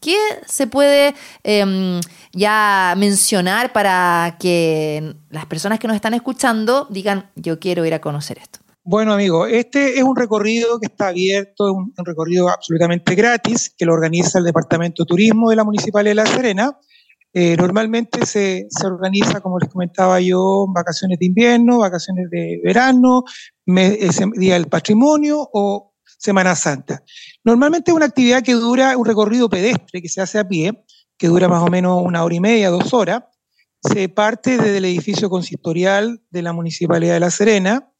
¿Qué 0.00 0.16
se 0.46 0.66
puede 0.66 1.14
em, 1.44 2.00
ya 2.32 2.94
mencionar 2.96 3.72
para 3.72 4.36
que 4.40 5.14
las 5.28 5.44
personas 5.46 5.78
que 5.78 5.88
nos 5.88 5.94
están 5.94 6.14
escuchando 6.14 6.86
digan, 6.88 7.30
yo 7.36 7.60
quiero 7.60 7.84
ir 7.84 7.92
a 7.92 8.00
conocer 8.00 8.38
esto? 8.38 8.60
Bueno, 8.82 9.12
amigo, 9.12 9.46
este 9.46 9.98
es 9.98 10.02
un 10.02 10.16
recorrido 10.16 10.80
que 10.80 10.86
está 10.86 11.08
abierto, 11.08 11.70
un, 11.70 11.92
recorrido 11.98 12.48
absolutamente 12.48 13.14
gratis, 13.14 13.72
que 13.76 13.84
lo 13.84 13.92
organiza 13.92 14.38
el 14.38 14.44
Departamento 14.46 15.02
de 15.02 15.06
Turismo 15.06 15.50
de 15.50 15.56
la 15.56 15.64
Municipalidad 15.64 16.10
de 16.10 16.14
La 16.14 16.26
Serena. 16.26 16.78
Eh, 17.32 17.56
normalmente 17.56 18.26
se, 18.26 18.66
organiza, 18.84 19.40
como 19.40 19.58
les 19.58 19.68
comentaba 19.68 20.20
yo, 20.20 20.66
vacaciones 20.68 21.18
de 21.18 21.26
invierno, 21.26 21.78
vacaciones 21.78 22.28
de 22.30 22.60
verano, 22.64 23.24
Día 23.66 24.54
del 24.54 24.66
Patrimonio 24.66 25.48
o 25.52 25.94
Semana 26.04 26.56
Santa. 26.56 27.04
Normalmente 27.44 27.92
es 27.92 27.96
una 27.96 28.06
actividad 28.06 28.42
que 28.42 28.54
dura 28.54 28.96
un 28.96 29.06
recorrido 29.06 29.48
pedestre 29.48 30.02
que 30.02 30.08
se 30.08 30.20
hace 30.20 30.40
a 30.40 30.48
pie, 30.48 30.84
que 31.16 31.28
dura 31.28 31.48
más 31.48 31.62
o 31.62 31.68
menos 31.68 32.02
una 32.04 32.24
hora 32.24 32.34
y 32.34 32.40
media, 32.40 32.70
dos 32.70 32.92
horas. 32.92 33.22
Se 33.82 34.08
parte 34.08 34.58
desde 34.58 34.78
el 34.78 34.84
edificio 34.84 35.30
consistorial 35.30 36.20
de 36.30 36.42
la 36.42 36.52
Municipalidad 36.52 37.14
de 37.14 37.20
La 37.20 37.30
Serena. 37.30 37.92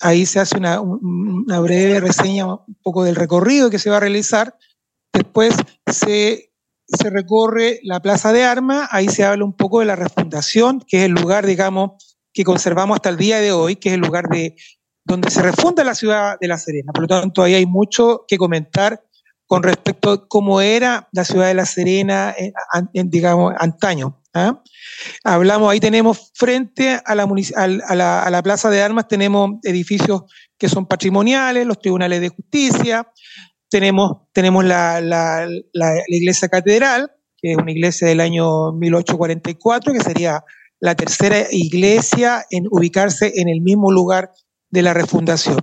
Ahí 0.00 0.26
se 0.26 0.40
hace 0.40 0.58
una, 0.58 0.80
una 0.80 1.60
breve 1.60 2.00
reseña 2.00 2.46
un 2.46 2.76
poco 2.82 3.04
del 3.04 3.14
recorrido 3.14 3.70
que 3.70 3.78
se 3.78 3.88
va 3.88 3.98
a 3.98 4.00
realizar. 4.00 4.58
Después 5.12 5.54
se 5.86 6.53
se 6.86 7.10
recorre 7.10 7.80
la 7.82 8.00
Plaza 8.00 8.32
de 8.32 8.44
Armas, 8.44 8.88
ahí 8.90 9.08
se 9.08 9.24
habla 9.24 9.44
un 9.44 9.56
poco 9.56 9.80
de 9.80 9.86
la 9.86 9.96
refundación, 9.96 10.80
que 10.86 10.98
es 10.98 11.04
el 11.04 11.12
lugar, 11.12 11.46
digamos, 11.46 12.16
que 12.32 12.44
conservamos 12.44 12.96
hasta 12.96 13.08
el 13.08 13.16
día 13.16 13.40
de 13.40 13.52
hoy, 13.52 13.76
que 13.76 13.90
es 13.90 13.94
el 13.94 14.00
lugar 14.00 14.28
de 14.28 14.56
donde 15.04 15.30
se 15.30 15.42
refunda 15.42 15.84
la 15.84 15.94
ciudad 15.94 16.36
de 16.40 16.48
La 16.48 16.58
Serena. 16.58 16.92
Por 16.92 17.02
lo 17.02 17.08
tanto, 17.08 17.42
ahí 17.42 17.54
hay 17.54 17.66
mucho 17.66 18.24
que 18.26 18.38
comentar 18.38 19.02
con 19.46 19.62
respecto 19.62 20.10
a 20.10 20.28
cómo 20.28 20.60
era 20.60 21.08
la 21.12 21.24
ciudad 21.24 21.48
de 21.48 21.54
La 21.54 21.66
Serena, 21.66 22.34
en, 22.92 23.10
digamos, 23.10 23.54
antaño. 23.58 24.22
¿ah? 24.32 24.62
Hablamos, 25.22 25.70
ahí 25.70 25.80
tenemos 25.80 26.32
frente 26.34 27.00
a, 27.04 27.14
la, 27.14 28.22
a 28.22 28.30
la 28.30 28.42
Plaza 28.42 28.70
de 28.70 28.82
Armas, 28.82 29.06
tenemos 29.06 29.52
edificios 29.62 30.22
que 30.58 30.68
son 30.68 30.86
patrimoniales, 30.86 31.66
los 31.66 31.78
tribunales 31.78 32.20
de 32.20 32.30
justicia, 32.30 33.06
tenemos, 33.68 34.18
tenemos 34.32 34.64
la, 34.64 35.00
la, 35.00 35.48
iglesia 36.08 36.48
catedral, 36.48 37.10
que 37.36 37.52
es 37.52 37.56
una 37.58 37.72
iglesia 37.72 38.08
del 38.08 38.20
año 38.20 38.72
1844, 38.72 39.92
que 39.92 40.00
sería 40.00 40.44
la 40.80 40.94
tercera 40.94 41.46
iglesia 41.50 42.44
en 42.50 42.66
ubicarse 42.70 43.32
en 43.36 43.48
el 43.48 43.60
mismo 43.60 43.90
lugar 43.90 44.30
de 44.70 44.82
la 44.82 44.94
refundación. 44.94 45.58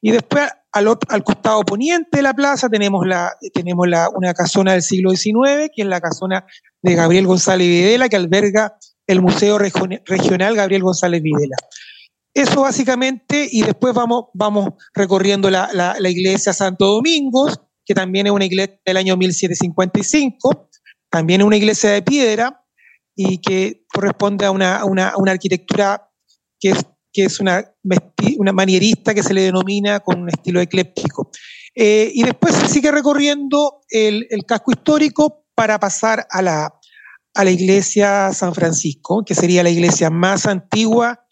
Y 0.00 0.10
después, 0.10 0.48
al, 0.72 0.98
al 1.08 1.24
costado 1.24 1.62
poniente 1.64 2.18
de 2.18 2.22
la 2.22 2.34
plaza, 2.34 2.68
tenemos, 2.68 3.06
la, 3.06 3.32
tenemos 3.52 3.88
la, 3.88 4.08
una 4.10 4.34
casona 4.34 4.72
del 4.72 4.82
siglo 4.82 5.10
XIX, 5.10 5.70
que 5.74 5.82
es 5.82 5.86
la 5.86 6.00
casona 6.00 6.44
de 6.82 6.94
Gabriel 6.94 7.26
González 7.26 7.66
Videla, 7.66 8.08
que 8.08 8.16
alberga 8.16 8.76
el 9.06 9.20
Museo 9.20 9.58
Regional 9.58 10.56
Gabriel 10.56 10.82
González 10.82 11.22
Videla. 11.22 11.56
Eso 12.34 12.62
básicamente, 12.62 13.48
y 13.48 13.62
después 13.62 13.94
vamos, 13.94 14.24
vamos 14.34 14.70
recorriendo 14.92 15.48
la, 15.50 15.70
la, 15.72 16.10
iglesia 16.10 16.52
Santo 16.52 16.86
Domingo, 16.86 17.48
que 17.86 17.94
también 17.94 18.26
es 18.26 18.32
una 18.32 18.44
iglesia 18.44 18.80
del 18.84 18.96
año 18.96 19.16
1755, 19.16 20.68
también 21.08 21.42
es 21.42 21.46
una 21.46 21.56
iglesia 21.56 21.90
de 21.90 22.02
piedra 22.02 22.60
y 23.14 23.38
que 23.38 23.84
corresponde 23.86 24.44
a 24.44 24.50
una, 24.50 24.84
una, 24.84 25.12
una 25.16 25.30
arquitectura 25.30 26.10
que 26.58 26.70
es, 26.70 26.84
que 27.12 27.24
es 27.24 27.38
una, 27.38 27.72
una, 28.38 28.52
manierista 28.52 29.14
que 29.14 29.22
se 29.22 29.32
le 29.32 29.42
denomina 29.42 30.00
con 30.00 30.22
un 30.22 30.28
estilo 30.28 30.60
ecléptico. 30.60 31.30
Eh, 31.76 32.10
y 32.12 32.24
después 32.24 32.56
se 32.56 32.66
sigue 32.66 32.90
recorriendo 32.90 33.82
el, 33.90 34.26
el, 34.30 34.44
casco 34.44 34.72
histórico 34.72 35.46
para 35.54 35.78
pasar 35.78 36.26
a 36.30 36.42
la, 36.42 36.74
a 37.34 37.44
la 37.44 37.50
iglesia 37.52 38.32
San 38.32 38.54
Francisco, 38.54 39.24
que 39.24 39.36
sería 39.36 39.62
la 39.62 39.70
iglesia 39.70 40.10
más 40.10 40.46
antigua 40.46 41.23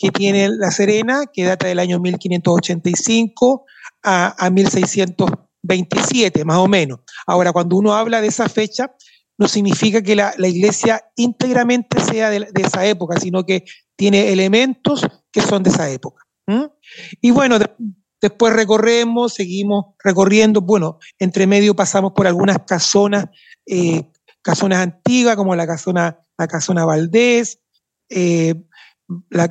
que 0.00 0.10
tiene 0.10 0.48
La 0.48 0.70
Serena, 0.70 1.24
que 1.30 1.44
data 1.44 1.68
del 1.68 1.78
año 1.78 2.00
1585 2.00 3.66
a, 4.02 4.50
1627, 4.50 6.42
más 6.46 6.56
o 6.56 6.66
menos. 6.66 7.00
Ahora, 7.26 7.52
cuando 7.52 7.76
uno 7.76 7.92
habla 7.92 8.22
de 8.22 8.28
esa 8.28 8.48
fecha, 8.48 8.96
no 9.36 9.46
significa 9.46 10.00
que 10.00 10.16
la, 10.16 10.32
iglesia 10.38 11.04
íntegramente 11.16 12.00
sea 12.00 12.30
de, 12.30 12.48
esa 12.54 12.86
época, 12.86 13.20
sino 13.20 13.44
que 13.44 13.66
tiene 13.94 14.32
elementos 14.32 15.06
que 15.30 15.42
son 15.42 15.62
de 15.62 15.68
esa 15.68 15.90
época. 15.90 16.24
Y 17.20 17.30
bueno, 17.30 17.58
después 18.22 18.54
recorremos, 18.54 19.34
seguimos 19.34 19.94
recorriendo, 20.02 20.62
bueno, 20.62 20.98
entre 21.18 21.46
medio 21.46 21.76
pasamos 21.76 22.12
por 22.12 22.26
algunas 22.26 22.60
casonas, 22.66 23.26
eh, 23.66 24.10
casonas 24.40 24.78
antiguas, 24.78 25.36
como 25.36 25.54
la 25.54 25.66
casona, 25.66 26.24
la 26.38 26.48
casona 26.48 26.86
Valdés, 26.86 27.60
eh, 28.08 28.54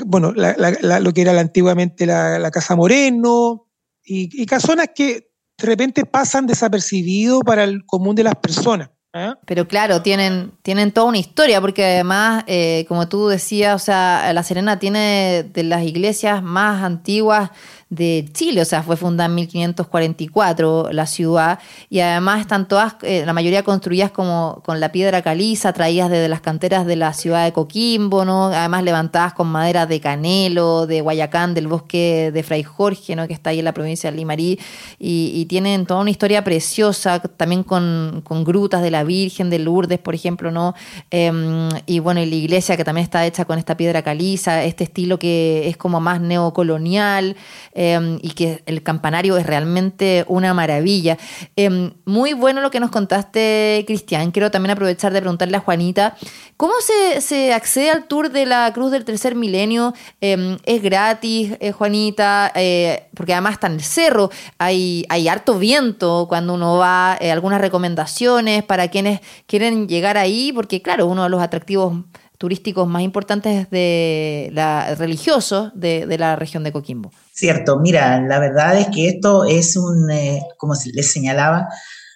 bueno, 0.06 0.34
lo 0.34 1.14
que 1.14 1.22
era 1.22 1.40
antiguamente 1.40 2.06
la, 2.06 2.52
Casa 2.52 2.76
Moreno, 2.76 3.68
y, 4.04 4.46
casonas 4.46 4.90
que 4.96 5.32
de 5.58 5.66
repente 5.66 6.06
pasan 6.06 6.48
desapercibidos 6.48 7.42
para 7.46 7.64
el 7.64 7.86
común 7.86 8.16
de 8.16 8.24
las 8.24 8.36
personas. 8.36 8.90
¿eh? 9.14 9.34
Pero 9.46 9.68
claro, 9.68 10.02
tienen, 10.02 10.54
tienen 10.62 10.92
toda 10.92 11.08
una 11.08 11.18
historia, 11.18 11.60
porque 11.62 11.84
además, 11.84 12.44
eh, 12.48 12.86
como 12.88 13.08
tú 13.10 13.28
decías, 13.28 13.76
o 13.76 13.84
sea, 13.84 14.32
La 14.34 14.44
Serena 14.44 14.80
tiene 14.80 15.44
de 15.44 15.64
las 15.64 15.84
iglesias 15.84 16.42
más 16.42 16.84
antiguas 16.84 17.52
de 17.90 18.30
Chile, 18.34 18.62
o 18.62 18.66
sea, 18.66 18.84
fue 18.84 18.98
fundada 18.98 19.28
en 19.28 19.36
1544 19.36 20.90
la 20.92 21.08
ciudad 21.08 21.58
y 21.90 22.02
además 22.02 22.42
están 22.42 22.68
todas, 22.68 22.96
eh, 23.02 23.24
la 23.26 23.34
mayoría 23.34 23.64
construidas 23.64 24.12
como 24.12 24.62
con 24.64 24.80
la 24.80 24.92
piedra 24.92 25.24
caliza, 25.24 25.74
traídas 25.74 26.12
desde 26.12 26.28
las 26.28 26.42
canteras 26.42 26.86
de 26.86 26.96
la 26.96 27.14
ciudad 27.14 27.46
de 27.46 27.52
Coquimbo, 27.52 28.26
¿no? 28.26 28.48
Además 28.48 28.84
levantadas 28.84 29.34
con 29.34 29.48
madera 29.48 29.88
de 29.88 30.00
canelo, 30.00 30.86
de 30.86 31.02
Guayacán, 31.02 31.56
del 31.56 31.68
bosque 31.68 32.30
de 32.32 32.44
Fray 32.44 32.62
Jorge, 32.62 33.16
¿no? 33.16 33.28
Que 33.28 33.34
está 33.34 33.50
ahí 33.50 33.60
en 33.60 33.66
la 33.66 33.74
provincia 33.74 34.12
de 34.12 34.18
Limarí 34.18 34.60
y, 35.00 35.40
tienen 35.50 35.88
toda 35.88 36.02
una 36.02 36.12
historia 36.12 36.44
preciosa, 36.44 37.20
también 37.20 37.64
con, 37.64 38.24
grutas 38.46 38.84
de 38.84 38.92
la 38.92 39.04
Virgen 39.04 39.50
de 39.50 39.58
Lourdes, 39.58 39.98
por 39.98 40.14
ejemplo, 40.14 40.52
¿no? 40.52 40.76
Em, 41.10 41.70
y 41.88 42.00
bueno, 42.00 42.22
y 42.22 42.28
la 42.28 42.36
iglesia 42.36 42.78
que 42.78 42.84
también 42.84 43.04
está 43.04 43.26
hecha 43.26 43.46
con 43.46 43.58
esta 43.58 43.76
piedra 43.76 44.04
caliza, 44.04 44.64
este 44.64 44.84
estilo 44.84 45.18
que 45.18 45.68
es 45.68 45.76
como 45.76 46.00
más 46.00 46.22
neocolonial. 46.22 47.36
Em, 47.82 48.20
y 48.22 48.32
que 48.32 48.62
el 48.66 48.84
campanario 48.84 49.38
es 49.38 49.46
realmente 49.46 50.26
una 50.28 50.54
maravilla. 50.54 51.18
Em, 51.56 51.94
muy 52.04 52.34
bueno 52.34 52.60
lo 52.60 52.72
que 52.72 52.82
nos 52.82 52.92
contaste, 52.92 53.86
Cristian. 53.88 54.32
Quiero 54.32 54.52
también 54.52 54.72
aprovechar 54.72 55.14
de 55.14 55.22
preguntarle 55.22 55.56
a 55.56 55.62
Juanita, 55.62 56.18
¿cómo 56.58 56.74
se, 56.82 57.54
accede 57.54 57.90
al 57.90 58.04
tour 58.10 58.32
de 58.32 58.46
la 58.46 58.70
Cruz 58.74 58.92
del 58.92 59.06
Tercer 59.06 59.34
Milenio? 59.34 59.94
Em, 60.20 60.58
¿Es 60.66 60.84
gratis, 60.84 61.54
eh, 61.62 61.72
Juanita? 61.72 62.52
Eh, 62.54 63.08
porque 63.16 63.32
además 63.32 63.54
está 63.54 63.68
en 63.68 63.74
el 63.76 63.84
cerro, 63.84 64.30
hay, 64.58 65.06
hay 65.08 65.30
harto 65.30 65.58
viento 65.58 66.26
cuando 66.28 66.56
uno 66.56 66.76
va, 66.76 67.18
eh, 67.22 67.32
algunas 67.32 67.62
recomendaciones 67.62 68.62
para 68.62 68.90
quienes 68.90 69.22
quieren 69.46 69.88
llegar 69.88 70.18
ahí, 70.18 70.52
porque 70.52 70.82
claro, 70.82 71.08
uno 71.08 71.24
de 71.24 71.30
los 71.30 71.42
atractivos 71.42 71.94
turísticos 72.40 72.88
más 72.88 73.04
importantes 73.04 73.70
de 73.70 74.50
la, 74.54 74.96
religiosos 74.96 75.72
de, 75.76 76.18
la 76.18 76.38
región 76.38 76.64
de 76.64 76.72
Coquimbo. 76.72 77.12
Cierto, 77.40 77.80
mira, 77.80 78.20
la 78.20 78.38
verdad 78.38 78.78
es 78.78 78.88
que 78.88 79.08
esto 79.08 79.46
es 79.46 79.78
un, 79.78 80.12
eh, 80.12 80.42
como 80.58 80.74
les 80.94 81.10
señalaba 81.10 81.70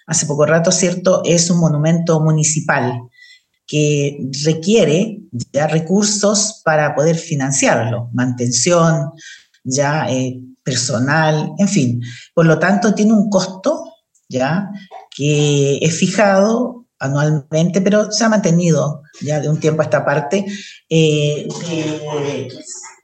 hace 0.06 0.26
poco 0.26 0.44
rato, 0.44 0.70
cierto, 0.70 1.22
es 1.24 1.48
un 1.48 1.60
monumento 1.60 2.20
municipal 2.20 3.00
que 3.66 4.18
requiere 4.44 5.22
ya 5.50 5.66
recursos 5.66 6.60
para 6.62 6.94
poder 6.94 7.16
financiarlo, 7.16 8.10
mantención, 8.12 9.12
ya 9.62 10.10
eh, 10.10 10.42
personal, 10.62 11.52
en 11.56 11.68
fin. 11.68 12.02
Por 12.34 12.44
lo 12.44 12.58
tanto, 12.58 12.94
tiene 12.94 13.14
un 13.14 13.30
costo 13.30 13.94
ya 14.28 14.68
que 15.16 15.78
es 15.78 15.96
fijado 15.96 16.84
anualmente, 16.98 17.80
pero 17.80 18.12
se 18.12 18.24
ha 18.24 18.28
mantenido 18.28 19.00
ya 19.22 19.40
de 19.40 19.48
un 19.48 19.58
tiempo 19.58 19.80
a 19.80 19.84
esta 19.84 20.04
parte 20.04 20.44
eh, 20.90 21.48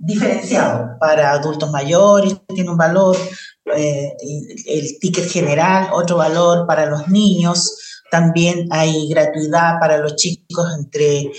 diferenciado 0.01 0.97
para 0.99 1.33
adultos 1.33 1.71
mayores, 1.71 2.35
tiene 2.49 2.71
un 2.71 2.77
valor, 2.77 3.17
eh, 3.77 4.13
el 4.67 4.99
ticket 4.99 5.29
general, 5.29 5.91
otro 5.93 6.17
valor 6.17 6.67
para 6.67 6.87
los 6.87 7.07
niños, 7.09 7.77
también 8.11 8.67
hay 8.71 9.09
gratuidad 9.09 9.79
para 9.79 9.99
los 9.99 10.17
chicos 10.17 10.67
entre 10.77 11.31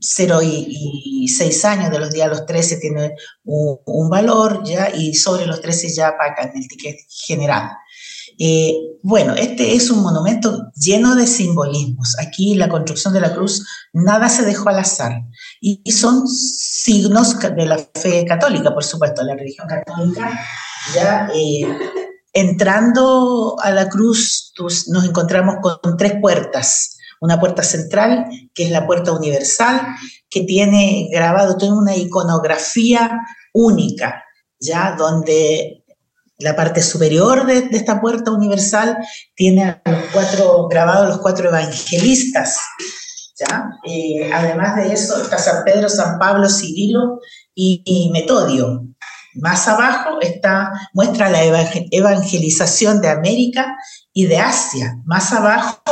0 0.00 0.40
eh, 0.42 0.46
y, 0.46 1.28
6 1.28 1.64
años, 1.66 1.90
de 1.90 1.98
los 1.98 2.10
días 2.10 2.26
a 2.26 2.30
los 2.30 2.46
13 2.46 2.78
tiene 2.78 3.14
un, 3.44 3.78
un, 3.84 4.08
valor 4.08 4.62
ya 4.64 4.90
y 4.92 5.14
sobre 5.14 5.46
los 5.46 5.60
13 5.60 5.94
ya 5.94 6.16
pagan 6.16 6.52
el 6.56 6.66
ticket 6.66 6.96
general. 7.08 7.70
Eh, 8.38 8.74
bueno, 9.02 9.34
este 9.34 9.74
es 9.74 9.90
un 9.90 10.02
monumento 10.02 10.72
lleno 10.74 11.14
de 11.14 11.26
simbolismos. 11.26 12.16
Aquí 12.18 12.54
la 12.54 12.68
construcción 12.68 13.14
de 13.14 13.20
la 13.20 13.34
cruz, 13.34 13.66
nada 13.92 14.28
se 14.28 14.44
dejó 14.44 14.68
al 14.68 14.80
azar. 14.80 15.22
Y, 15.60 15.80
son 15.92 16.26
signos 16.26 17.38
de 17.38 17.66
la 17.66 17.78
fe 17.94 18.24
católica, 18.24 18.74
por 18.74 18.84
supuesto, 18.84 19.22
la 19.22 19.34
religión 19.34 19.66
católica. 19.68 20.40
Ya 20.94 21.28
eh, 21.34 21.66
entrando 22.32 23.56
a 23.62 23.70
la 23.70 23.88
cruz 23.88 24.52
nos 24.88 25.04
encontramos 25.04 25.56
con 25.82 25.96
tres 25.96 26.14
puertas. 26.20 26.98
Una 27.20 27.40
puerta 27.40 27.62
central, 27.62 28.26
que 28.52 28.64
es 28.64 28.70
la 28.70 28.86
puerta 28.86 29.12
universal, 29.12 29.80
que 30.28 30.42
tiene 30.42 31.08
grabado, 31.10 31.56
una 31.72 31.96
iconografía 31.96 33.20
única, 33.54 34.22
ya 34.60 34.94
donde 34.98 35.85
la 36.38 36.54
parte 36.54 36.82
superior 36.82 37.46
de, 37.46 37.68
esta 37.72 38.00
puerta 38.00 38.30
universal 38.30 38.98
tiene 39.34 39.80
los 39.84 40.04
cuatro, 40.12 40.68
grabados 40.68 41.08
los 41.08 41.18
cuatro 41.18 41.48
evangelistas. 41.48 42.58
¿ya? 43.38 43.70
Además 44.34 44.76
de 44.76 44.92
eso 44.92 45.22
está 45.22 45.38
San 45.38 45.64
Pedro, 45.64 45.88
San 45.88 46.18
Pablo, 46.18 46.48
Cirilo 46.48 47.20
y, 47.54 48.10
Metodio. 48.12 48.84
Más 49.34 49.68
abajo 49.68 50.18
está, 50.20 50.72
muestra 50.94 51.28
la 51.28 51.42
evangelización 51.90 53.02
de 53.02 53.10
América 53.10 53.76
y 54.12 54.26
de 54.26 54.38
Asia. 54.38 54.96
Más 55.04 55.32
abajo, 55.32 55.82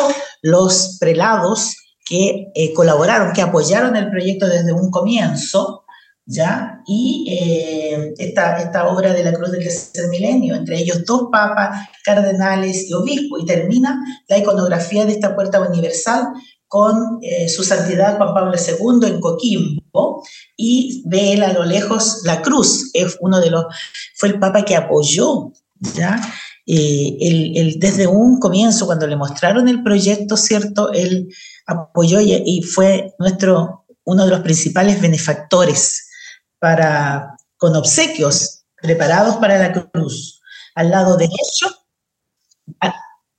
los 0.40 0.96
prelados 0.98 1.76
que 2.06 2.50
eh, 2.54 2.72
colaboraron, 2.74 3.32
que 3.32 3.42
apoyaron 3.42 3.96
el 3.96 4.10
proyecto 4.10 4.46
desde 4.46 4.72
un 4.72 4.90
comienzo, 4.90 5.83
¿ya? 6.26 6.82
Y 6.86 7.26
eh, 7.30 8.14
esta, 8.18 8.58
esta, 8.58 8.88
obra 8.88 9.12
de 9.12 9.24
la 9.24 9.32
Cruz 9.32 9.50
del 9.52 9.62
Tercer 9.62 10.08
Milenio, 10.08 10.54
entre 10.54 10.78
ellos 10.78 11.04
dos 11.04 11.28
papas, 11.30 11.88
cardenales 12.04 12.88
y 12.88 12.94
obispos, 12.94 13.42
y 13.42 13.46
termina 13.46 14.02
la 14.28 14.38
iconografía 14.38 15.04
de 15.04 15.12
esta 15.12 15.34
puerta 15.34 15.60
universal 15.60 16.28
con 16.66 17.18
eh, 17.22 17.48
su 17.48 17.62
santidad 17.62 18.16
Juan 18.16 18.34
Pablo 18.34 18.54
II 18.56 19.08
en 19.08 19.20
Coquimbo 19.20 20.24
y 20.56 21.04
ve 21.06 21.40
a 21.42 21.52
lo 21.52 21.64
lejos 21.64 22.22
la 22.24 22.42
cruz, 22.42 22.90
es 22.94 23.16
uno 23.20 23.40
de 23.40 23.50
los, 23.50 23.66
fue 24.16 24.30
el 24.30 24.40
papa 24.40 24.64
que 24.64 24.74
apoyó, 24.74 25.52
¿ya? 25.94 26.20
Eh, 26.66 27.76
desde 27.76 28.06
un 28.06 28.40
comienzo, 28.40 28.86
cuando 28.86 29.06
le 29.06 29.16
mostraron 29.16 29.68
el 29.68 29.82
proyecto, 29.82 30.36
¿cierto? 30.36 30.90
Él 30.92 31.28
apoyó 31.66 32.20
y, 32.20 32.42
y 32.44 32.62
fue 32.62 33.14
nuestro, 33.18 33.84
uno 34.04 34.24
de 34.24 34.30
los 34.30 34.40
principales 34.40 35.00
benefactores 35.00 36.03
para, 36.64 37.36
con 37.58 37.76
obsequios 37.76 38.64
preparados 38.80 39.36
para 39.36 39.58
la 39.58 39.70
cruz. 39.70 40.40
Al 40.74 40.90
lado 40.90 41.18
derecho, 41.18 41.68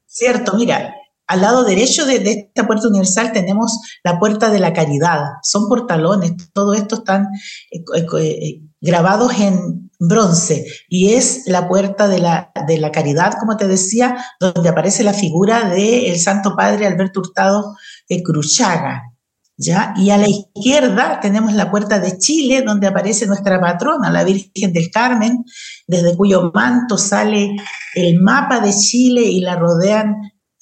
cierto, 0.06 0.54
mira, 0.54 0.94
al 1.26 1.42
lado 1.42 1.64
derecho 1.64 2.06
de, 2.06 2.18
esta 2.18 2.68
puerta 2.68 2.88
universal 2.88 3.32
tenemos 3.32 3.80
la 4.04 4.20
puerta 4.20 4.52
de 4.52 4.60
la 4.60 4.74
caridad. 4.74 5.22
Son 5.42 5.68
portalones, 5.68 6.34
todo 6.54 6.76
esto 6.76 6.98
están 6.98 7.30
eh, 7.72 7.84
eh, 7.96 8.06
eh, 8.20 8.62
grabados 8.80 9.34
en 9.40 9.90
bronce 10.00 10.68
y 10.88 11.14
es 11.14 11.48
la 11.48 11.68
puerta 11.68 12.08
de 12.08 12.20
la, 12.20 12.52
de 12.68 12.78
la 12.78 12.92
caridad, 12.92 13.34
como 13.40 13.58
te 13.58 13.68
decía, 13.68 14.24
donde 14.40 14.70
aparece 14.70 15.04
la 15.04 15.14
figura 15.14 15.68
del 15.68 16.20
Santo 16.20 16.56
Padre 16.56 16.86
Alberto 16.86 17.22
Hurtado 17.22 17.76
de 18.08 18.22
Cruchaga. 18.22 19.15
¿Ya? 19.58 19.94
Y 19.98 20.10
a 20.10 20.18
la 20.18 20.28
izquierda 20.28 21.20
tenemos 21.22 21.54
la 21.54 21.72
puerta 21.72 22.00
de 22.00 22.18
Chile, 22.18 22.62
donde 22.62 22.88
aparece 22.88 23.26
nuestra 23.28 23.60
patrona, 23.60 24.10
la 24.10 24.24
Virgen 24.24 24.74
del 24.74 24.90
Carmen, 24.92 25.46
desde 25.88 26.16
cuyo 26.16 26.52
manto 26.54 26.98
sale 26.98 27.56
el 27.94 28.22
mapa 28.22 28.60
de 28.60 28.74
Chile 28.74 29.22
y 29.22 29.42
la 29.42 29.56
rodean 29.56 30.16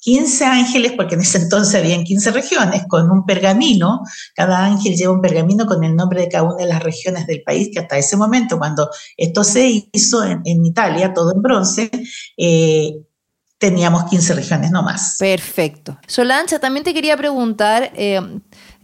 15 0.04 0.44
ángeles, 0.44 0.92
porque 0.92 1.14
en 1.14 1.22
ese 1.22 1.38
entonces 1.38 1.74
habían 1.80 2.04
15 2.04 2.30
regiones, 2.30 2.82
con 2.86 3.10
un 3.10 3.24
pergamino. 3.24 4.02
Cada 4.34 4.66
ángel 4.66 4.96
lleva 4.96 5.14
un 5.14 5.22
pergamino 5.22 5.64
con 5.64 5.82
el 5.82 5.96
nombre 5.96 6.20
de 6.20 6.28
cada 6.28 6.44
una 6.44 6.56
de 6.56 6.66
las 6.66 6.82
regiones 6.82 7.26
del 7.26 7.42
país, 7.42 7.70
que 7.72 7.80
hasta 7.80 7.96
ese 7.96 8.18
momento, 8.18 8.58
cuando 8.58 8.90
esto 9.16 9.42
se 9.42 9.88
hizo 9.90 10.22
en, 10.22 10.66
Italia, 10.66 11.14
todo 11.14 11.32
en 11.34 11.40
bronce, 11.40 11.90
eh, 12.36 12.92
teníamos 13.56 14.04
15 14.10 14.34
regiones 14.34 14.70
no 14.70 14.82
más. 14.82 15.16
Perfecto. 15.18 15.98
Solancha, 16.06 16.58
también 16.58 16.84
te 16.84 16.92
quería 16.92 17.16
preguntar, 17.16 17.90
eh, 17.94 18.20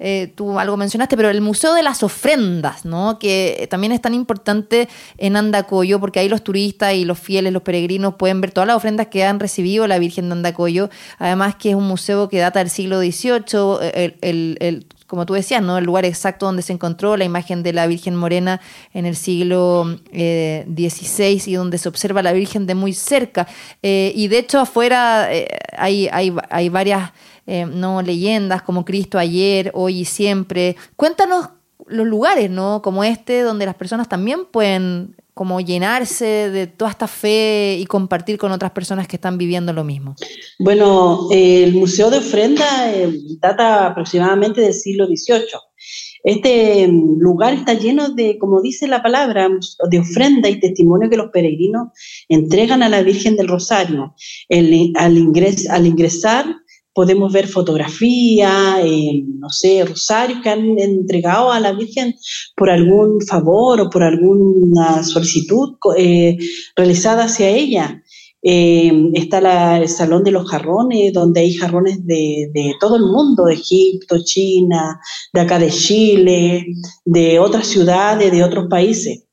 eh, 0.02 0.32
tú 0.34 0.58
algo 0.58 0.78
mencionaste, 0.78 1.14
pero 1.14 1.28
el 1.28 1.42
Museo 1.42 1.74
de 1.74 1.82
las 1.82 2.02
Ofrendas, 2.02 2.86
¿no? 2.86 3.18
Que 3.18 3.68
también 3.70 3.92
es 3.92 4.00
tan 4.00 4.14
importante 4.14 4.88
en 5.18 5.36
Andacoyo, 5.36 6.00
porque 6.00 6.20
ahí 6.20 6.28
los 6.30 6.42
turistas 6.42 6.94
y 6.94 7.04
los 7.04 7.18
fieles, 7.18 7.52
los 7.52 7.62
peregrinos, 7.62 8.14
pueden 8.14 8.40
ver 8.40 8.50
todas 8.50 8.66
las 8.66 8.76
ofrendas 8.76 9.08
que 9.08 9.24
han 9.24 9.38
recibido 9.38 9.86
la 9.86 9.98
Virgen 9.98 10.30
de 10.30 10.32
Andacoyo. 10.32 10.88
Además 11.18 11.54
que 11.56 11.70
es 11.70 11.74
un 11.74 11.86
museo 11.86 12.30
que 12.30 12.38
data 12.38 12.60
del 12.60 12.70
siglo 12.70 12.98
XVIII, 12.98 14.14
el, 14.22 14.86
como 15.06 15.26
tú 15.26 15.34
decías, 15.34 15.60
¿no? 15.62 15.76
El 15.76 15.84
lugar 15.84 16.06
exacto 16.06 16.46
donde 16.46 16.62
se 16.62 16.72
encontró 16.72 17.18
la 17.18 17.24
imagen 17.24 17.62
de 17.62 17.74
la 17.74 17.86
Virgen 17.86 18.16
Morena 18.16 18.62
en 18.94 19.04
el 19.04 19.16
siglo 19.16 19.84
XVI 20.12 21.24
eh, 21.24 21.42
y 21.44 21.52
donde 21.52 21.76
se 21.76 21.90
observa 21.90 22.22
la 22.22 22.32
Virgen 22.32 22.66
de 22.66 22.74
muy 22.74 22.94
cerca. 22.94 23.46
Eh, 23.82 24.12
y 24.16 24.28
de 24.28 24.38
hecho 24.38 24.60
afuera 24.60 25.28
hay, 25.76 26.08
hay, 26.10 26.34
hay 26.48 26.68
varias 26.70 27.12
eh, 27.52 27.66
no 27.66 28.00
leyendas 28.00 28.62
como 28.62 28.84
Cristo 28.84 29.18
ayer, 29.18 29.72
hoy 29.74 30.02
y 30.02 30.04
siempre. 30.04 30.76
Cuéntanos 30.94 31.48
los 31.88 32.06
lugares, 32.06 32.48
¿no? 32.48 32.80
Como 32.80 33.02
este, 33.02 33.40
donde 33.40 33.66
las 33.66 33.74
personas 33.74 34.08
también 34.08 34.44
pueden 34.44 35.16
como 35.34 35.60
llenarse 35.60 36.48
de 36.48 36.68
toda 36.68 36.92
esta 36.92 37.08
fe 37.08 37.76
y 37.80 37.86
compartir 37.86 38.38
con 38.38 38.52
otras 38.52 38.70
personas 38.70 39.08
que 39.08 39.16
están 39.16 39.36
viviendo 39.36 39.72
lo 39.72 39.82
mismo. 39.82 40.14
Bueno, 40.60 41.26
el 41.32 41.74
Museo 41.74 42.08
de 42.08 42.18
Ofrenda 42.18 42.94
eh, 42.94 43.10
data 43.40 43.88
aproximadamente 43.88 44.60
del 44.60 44.72
siglo 44.74 45.06
XVIII. 45.06 45.58
Este 46.22 46.86
mm, 46.86 47.18
lugar 47.18 47.54
está 47.54 47.74
lleno 47.74 48.10
de, 48.10 48.38
como 48.38 48.62
dice 48.62 48.86
la 48.86 49.02
palabra, 49.02 49.48
de 49.90 49.98
ofrenda 49.98 50.48
y 50.48 50.60
testimonio 50.60 51.10
que 51.10 51.16
los 51.16 51.32
peregrinos 51.32 51.88
entregan 52.28 52.84
a 52.84 52.88
la 52.88 53.02
Virgen 53.02 53.34
del 53.34 53.48
Rosario. 53.48 54.14
al, 54.48 54.92
al 55.68 55.86
ingresar 55.86 56.59
podemos 56.92 57.32
ver 57.32 57.46
fotografías, 57.46 58.78
eh, 58.82 59.24
no 59.38 59.48
sé, 59.48 59.84
rosarios 59.84 60.40
que 60.42 60.50
han 60.50 60.78
entregado 60.78 61.52
a 61.52 61.60
la 61.60 61.72
Virgen 61.72 62.14
por 62.56 62.70
algún 62.70 63.20
favor 63.26 63.80
o 63.80 63.90
por 63.90 64.02
alguna 64.02 65.02
solicitud 65.04 65.76
eh, 65.96 66.36
realizada 66.76 67.24
hacia 67.24 67.48
ella. 67.48 68.02
Eh, 68.42 69.10
está 69.14 69.76
el 69.76 69.88
Salón 69.88 70.24
de 70.24 70.30
los 70.30 70.50
Jarrones, 70.50 71.12
donde 71.12 71.40
hay 71.40 71.52
jarrones 71.54 72.06
de, 72.06 72.50
de, 72.54 72.72
todo 72.80 72.96
el 72.96 73.02
mundo, 73.02 73.44
de 73.44 73.54
Egipto, 73.54 74.16
China, 74.24 74.98
de 75.34 75.40
acá 75.40 75.58
de 75.58 75.70
Chile, 75.70 76.66
de 77.04 77.38
otras 77.38 77.66
ciudades, 77.66 78.32
de 78.32 78.42
otros 78.42 78.66
países. 78.68 79.26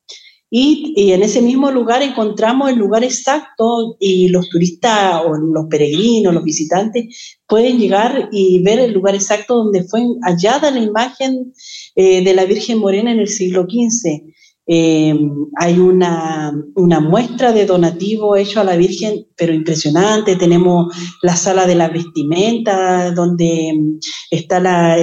Y, 0.50 1.12
en 1.12 1.24
ese 1.24 1.42
mismo 1.42 1.72
lugar 1.72 2.02
encontramos 2.02 2.70
el 2.70 2.78
lugar 2.78 3.04
exacto 3.04 3.98
y 4.00 4.30
los 4.30 4.50
turistas 4.50 5.22
o 5.26 5.36
los 5.36 5.66
peregrinos, 5.70 6.34
los 6.34 6.44
visitantes 6.44 7.38
pueden 7.46 7.78
llegar 7.78 8.30
y 8.32 8.64
ver 8.64 8.80
el 8.80 8.94
lugar 8.94 9.16
exacto 9.16 9.56
donde 9.58 9.84
fue 9.84 10.06
hallada 10.22 10.72
la 10.72 10.80
imagen 10.80 11.54
eh, 11.96 12.24
de 12.24 12.34
la 12.34 12.46
Virgen 12.46 12.80
Morena 12.80 13.12
en 13.12 13.20
el 13.20 13.28
siglo 13.28 13.64
XV. 13.64 14.34
Eh, 14.70 15.16
hay 15.56 15.80
una, 15.80 16.54
una, 16.76 17.00
muestra 17.00 17.54
de 17.54 17.66
donativo 17.66 18.36
hecho 18.36 18.60
a 18.60 18.66
la 18.66 18.76
Virgen, 18.76 19.26
pero 19.38 19.54
impresionante. 19.54 20.36
Tenemos 20.36 20.94
la 21.22 21.38
sala 21.38 21.66
de 21.66 21.76
la 21.76 21.88
vestimenta, 21.88 23.12
donde 23.12 23.74
está 24.30 24.60
la, 24.60 24.98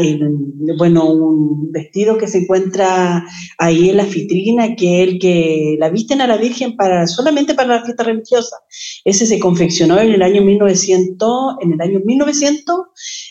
bueno, 0.77 1.11
un 1.11 1.73
vestido 1.73 2.19
que 2.19 2.29
se 2.29 2.39
encuentra 2.39 3.27
ahí 3.57 3.89
en 3.89 3.97
la 3.97 4.05
vitrina, 4.05 4.77
que 4.77 5.03
es 5.03 5.09
el 5.09 5.19
que 5.19 5.77
la 5.79 5.89
visten 5.89 6.21
a 6.21 6.27
la 6.27 6.37
Virgen 6.37 6.77
para, 6.77 7.07
solamente 7.07 7.55
para 7.55 7.77
la 7.77 7.85
fiesta 7.85 8.05
religiosa. 8.05 8.57
Ese 9.03 9.25
se 9.25 9.39
confeccionó 9.41 9.99
en 9.99 10.13
el 10.13 10.21
año 10.21 10.43
1900, 10.43 11.57
en 11.63 11.73
el 11.73 11.81
año 11.81 12.01
1900, 12.05 12.81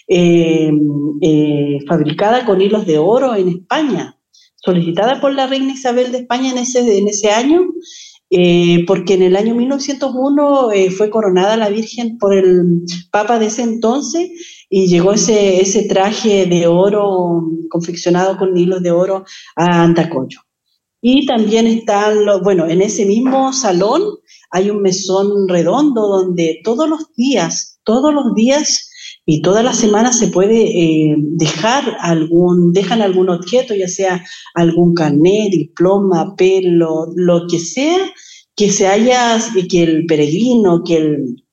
eh, 0.08 0.72
eh, 1.22 1.78
fabricada 1.88 2.44
con 2.44 2.60
hilos 2.60 2.88
de 2.88 2.98
oro 2.98 3.36
en 3.36 3.50
España 3.50 4.18
solicitada 4.64 5.20
por 5.20 5.34
la 5.34 5.48
reina 5.48 5.74
Isabel 5.74 6.12
de 6.12 6.20
España 6.20 6.52
en 6.52 6.58
ese, 6.58 6.98
en 6.98 7.08
ese 7.08 7.32
año, 7.32 7.62
eh, 8.30 8.84
porque 8.88 9.16
en 9.16 9.22
el 9.22 9.36
año 9.36 9.56
1901 9.56 10.72
eh, 10.72 10.90
fue 10.90 11.10
coronada 11.10 11.58
la 11.58 11.70
Virgen 11.70 12.18
por 12.18 12.34
el 12.34 12.82
Papa 13.12 13.40
de 13.40 13.48
ese 13.48 13.64
entonces 13.64 14.32
y 14.70 14.88
llegó 14.88 15.14
ese, 15.14 15.62
ese 15.62 15.84
traje 15.84 16.46
de 16.46 16.68
oro 16.68 17.44
confeccionado 17.70 18.38
con 18.38 18.58
hilos 18.58 18.82
de 18.82 18.92
oro 18.92 19.26
a 19.56 19.84
Antacoyo. 19.84 20.40
Y 21.06 21.26
también 21.26 21.68
está, 21.68 22.14
bueno, 22.42 22.66
en 22.66 22.82
ese 22.82 23.06
mismo 23.06 23.52
salón 23.52 24.02
hay 24.50 24.70
un 24.70 24.82
mesón 24.82 25.50
redondo 25.50 26.08
donde 26.08 26.62
todos 26.64 26.90
los 26.90 27.14
días, 27.16 27.82
todos 27.84 28.14
los 28.14 28.34
días 28.36 28.90
y 29.26 29.42
toda 29.42 29.64
la 29.64 29.74
semana 29.74 30.12
se 30.12 30.28
puede 30.28 30.64
eh, 30.64 31.16
dejar 31.18 31.98
algún, 32.02 32.74
dejan 32.74 33.02
algún 33.02 33.30
objeto, 33.30 33.74
ya 33.74 33.88
sea 33.88 34.24
algún 34.54 34.94
carnet, 34.94 35.52
diploma, 35.52 36.36
pelo, 36.36 37.08
lo 37.16 37.48
que 37.48 37.60
sea, 37.60 38.12
que 38.56 38.72
se 38.72 38.88
haya, 38.88 39.40
que 39.70 39.84
el 39.84 40.06
peregrino, 40.06 40.84
que 40.84 40.98
el, 40.98 41.44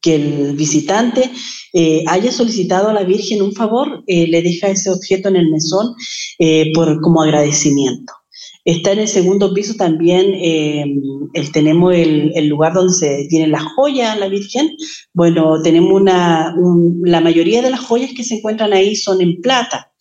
que 0.00 0.14
el 0.14 0.56
visitante 0.56 1.30
eh, 1.74 2.04
haya 2.06 2.32
solicitado 2.32 2.88
a 2.88 2.94
la 2.94 3.04
Virgen 3.04 3.42
un 3.42 3.52
favor, 3.52 4.02
eh, 4.06 4.26
le 4.26 4.40
deja 4.40 4.68
ese 4.68 4.90
objeto 4.90 5.28
en 5.28 5.36
el 5.36 5.50
mesón 5.50 5.94
por, 6.74 7.00
como 7.02 7.22
agradecimiento. 7.22 8.14
Está 8.64 8.92
en 8.92 8.98
el 9.00 9.08
segundo 9.08 9.54
piso 9.54 9.74
también, 9.74 10.34
eh, 10.34 10.84
tenemos 11.52 11.94
el, 11.94 12.46
lugar 12.48 12.74
donde 12.74 12.92
se 12.92 13.26
tiene 13.28 13.46
las 13.46 13.64
joyas, 13.74 14.18
la 14.18 14.28
Virgen. 14.28 14.70
Bueno, 15.14 15.62
tenemos 15.62 15.92
una, 15.92 16.54
la 17.02 17.20
mayoría 17.20 17.62
de 17.62 17.70
las 17.70 17.80
joyas 17.80 18.10
que 18.14 18.24
se 18.24 18.36
encuentran 18.36 18.72
ahí 18.72 18.96
son 18.96 19.22
en 19.22 19.40
plata. 19.40 19.92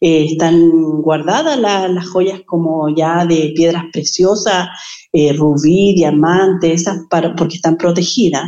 Eh, 0.00 0.26
están 0.32 0.70
guardadas 1.02 1.58
las 1.58 2.08
joyas 2.08 2.40
como 2.46 2.88
ya 2.94 3.24
de 3.24 3.52
piedras 3.54 3.84
preciosas, 3.92 4.68
eh, 5.12 5.32
rubí, 5.32 5.94
diamante, 5.94 6.72
esas 6.72 6.98
para, 7.08 7.34
porque 7.34 7.56
están 7.56 7.76
protegidas. 7.76 8.44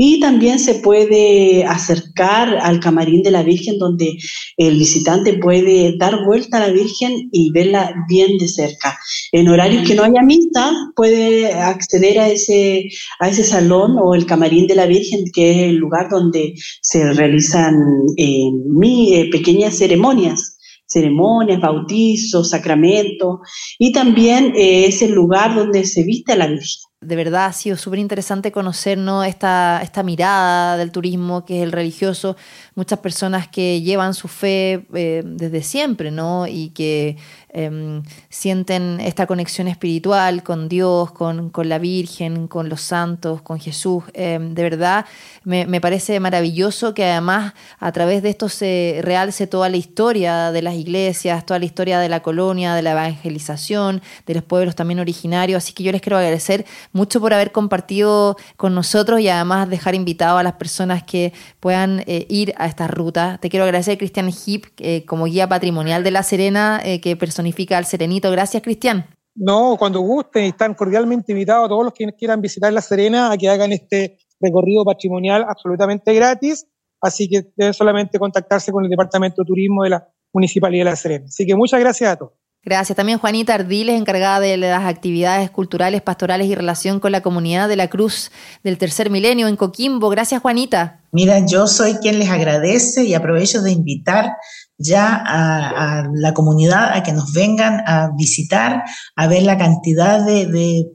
Y 0.00 0.20
también 0.20 0.60
se 0.60 0.74
puede 0.74 1.64
acercar 1.64 2.56
al 2.62 2.78
camarín 2.78 3.24
de 3.24 3.32
la 3.32 3.42
Virgen 3.42 3.78
donde 3.78 4.16
el 4.56 4.78
visitante 4.78 5.32
puede 5.38 5.96
dar 5.98 6.24
vuelta 6.24 6.58
a 6.58 6.68
la 6.68 6.72
Virgen 6.72 7.28
y 7.32 7.50
verla 7.50 7.92
bien 8.08 8.38
de 8.38 8.46
cerca. 8.46 8.96
En 9.32 9.48
horarios 9.48 9.84
que 9.84 9.96
no 9.96 10.04
haya 10.04 10.22
misa, 10.22 10.70
puede 10.94 11.52
acceder 11.52 12.20
a 12.20 12.28
ese, 12.28 12.88
a 13.18 13.28
ese 13.28 13.42
salón 13.42 13.96
o 14.00 14.14
el 14.14 14.24
camarín 14.24 14.68
de 14.68 14.76
la 14.76 14.86
Virgen, 14.86 15.24
que 15.34 15.50
es 15.50 15.70
el 15.70 15.76
lugar 15.78 16.08
donde 16.08 16.54
se 16.80 17.12
realizan 17.14 17.74
eh, 18.16 18.50
eh, 18.84 19.30
pequeñas 19.32 19.76
ceremonias 19.76 20.54
ceremonias, 20.90 21.60
bautizos, 21.60 22.48
sacramentos, 22.48 23.40
y 23.78 23.92
también 23.92 24.54
eh, 24.56 24.86
es 24.86 25.02
el 25.02 25.12
lugar 25.12 25.54
donde 25.54 25.84
se 25.84 26.02
viste 26.02 26.32
a 26.32 26.36
la 26.36 26.46
Virgen 26.46 26.87
de 27.00 27.16
verdad 27.16 27.46
ha 27.46 27.52
sido 27.52 27.76
súper 27.76 28.00
interesante 28.00 28.50
conocer 28.50 28.98
esta, 29.24 29.80
esta 29.82 30.02
mirada 30.02 30.76
del 30.76 30.90
turismo 30.90 31.44
que 31.44 31.58
es 31.58 31.62
el 31.62 31.70
religioso, 31.70 32.36
muchas 32.74 32.98
personas 32.98 33.46
que 33.46 33.80
llevan 33.82 34.14
su 34.14 34.26
fe 34.26 34.86
eh, 34.94 35.22
desde 35.24 35.62
siempre, 35.62 36.10
¿no? 36.10 36.46
Y 36.48 36.70
que 36.70 37.16
Em, 37.50 38.02
sienten 38.28 39.00
esta 39.00 39.26
conexión 39.26 39.68
espiritual 39.68 40.42
con 40.42 40.68
Dios, 40.68 41.12
con, 41.12 41.50
la 41.64 41.78
Virgen, 41.78 42.46
con 42.46 42.68
los 42.68 42.82
santos, 42.82 43.40
con 43.40 43.58
Jesús. 43.58 44.04
Em, 44.12 44.54
de 44.54 44.62
verdad, 44.62 45.06
me, 45.44 45.80
parece 45.80 46.20
maravilloso 46.20 46.92
que 46.92 47.06
además 47.06 47.54
a 47.78 47.90
través 47.92 48.22
de 48.22 48.28
esto 48.28 48.50
se 48.50 49.00
realce 49.02 49.46
toda 49.46 49.70
la 49.70 49.78
historia 49.78 50.52
de 50.52 50.60
las 50.60 50.74
iglesias, 50.74 51.46
toda 51.46 51.58
la 51.58 51.64
historia 51.64 52.00
de 52.00 52.10
la 52.10 52.20
colonia, 52.20 52.74
de 52.74 52.82
la 52.82 52.92
evangelización, 52.92 54.02
de 54.26 54.34
los 54.34 54.42
pueblos 54.42 54.76
también 54.76 55.00
originarios. 55.00 55.64
Así 55.64 55.72
que 55.72 55.82
yo 55.84 55.92
les 55.92 56.02
quiero 56.02 56.18
agradecer 56.18 56.66
mucho 56.92 57.18
por 57.18 57.32
haber 57.32 57.50
compartido 57.50 58.36
con 58.58 58.74
nosotros 58.74 59.20
y 59.20 59.28
además 59.28 59.70
dejar 59.70 59.94
invitado 59.94 60.36
a 60.36 60.42
las 60.42 60.54
personas 60.54 61.02
que 61.02 61.32
puedan 61.60 62.04
eh, 62.06 62.26
ir 62.28 62.52
a 62.58 62.66
esta 62.66 62.88
ruta. 62.88 63.38
Te 63.40 63.48
quiero 63.48 63.64
agradecer, 63.64 63.96
Cristian 63.96 64.30
Hip, 64.44 64.66
eh, 64.78 65.04
como 65.06 65.24
guía 65.24 65.48
patrimonial 65.48 66.04
de 66.04 66.10
La 66.10 66.22
Serena, 66.22 66.80
eh, 66.84 67.00
que 67.00 67.16
personifica 67.38 67.78
al 67.78 67.84
Serenito. 67.84 68.30
Gracias, 68.32 68.62
Cristian. 68.62 69.06
No, 69.36 69.76
cuando 69.78 70.00
gusten, 70.00 70.44
están 70.44 70.74
cordialmente 70.74 71.30
invitados 71.30 71.66
a 71.66 71.68
todos 71.68 71.84
los 71.84 71.92
que 71.94 72.04
quieran 72.18 72.40
visitar 72.40 72.72
La 72.72 72.80
Serena 72.80 73.30
a 73.30 73.38
que 73.38 73.48
hagan 73.48 73.70
este 73.72 74.18
recorrido 74.40 74.84
patrimonial 74.84 75.46
absolutamente 75.48 76.12
gratis. 76.12 76.66
Así 77.00 77.28
que 77.28 77.44
deben 77.54 77.72
solamente 77.74 78.18
contactarse 78.18 78.72
con 78.72 78.82
el 78.82 78.90
Departamento 78.90 79.42
de 79.42 79.46
Turismo 79.46 79.84
de 79.84 79.90
la 79.90 80.08
Municipalidad 80.32 80.86
de 80.86 80.90
La 80.90 80.96
Serena. 80.96 81.26
Así 81.28 81.46
que 81.46 81.54
muchas 81.54 81.78
gracias 81.78 82.10
a 82.10 82.16
todos. 82.16 82.32
Gracias. 82.64 82.96
También 82.96 83.20
Juanita 83.20 83.54
Ardiles, 83.54 84.00
encargada 84.00 84.40
de 84.40 84.56
las 84.56 84.84
actividades 84.84 85.48
culturales, 85.50 86.02
pastorales 86.02 86.48
y 86.48 86.56
relación 86.56 86.98
con 86.98 87.12
la 87.12 87.20
comunidad 87.20 87.68
de 87.68 87.76
la 87.76 87.88
Cruz 87.88 88.32
del 88.64 88.78
Tercer 88.78 89.10
Milenio 89.10 89.46
en 89.46 89.54
Coquimbo. 89.54 90.08
Gracias, 90.10 90.42
Juanita. 90.42 91.00
Mira, 91.12 91.46
yo 91.46 91.68
soy 91.68 91.94
quien 91.98 92.18
les 92.18 92.30
agradece 92.30 93.04
y 93.04 93.14
aprovecho 93.14 93.62
de 93.62 93.70
invitar 93.70 94.32
ya 94.78 95.22
a, 95.26 96.08
la 96.14 96.32
comunidad 96.32 96.92
a 96.92 97.02
que 97.02 97.12
nos 97.12 97.32
vengan 97.32 97.82
a 97.86 98.10
visitar, 98.16 98.84
a 99.16 99.26
ver 99.26 99.42
la 99.42 99.58
cantidad 99.58 100.24
de, 100.24 100.86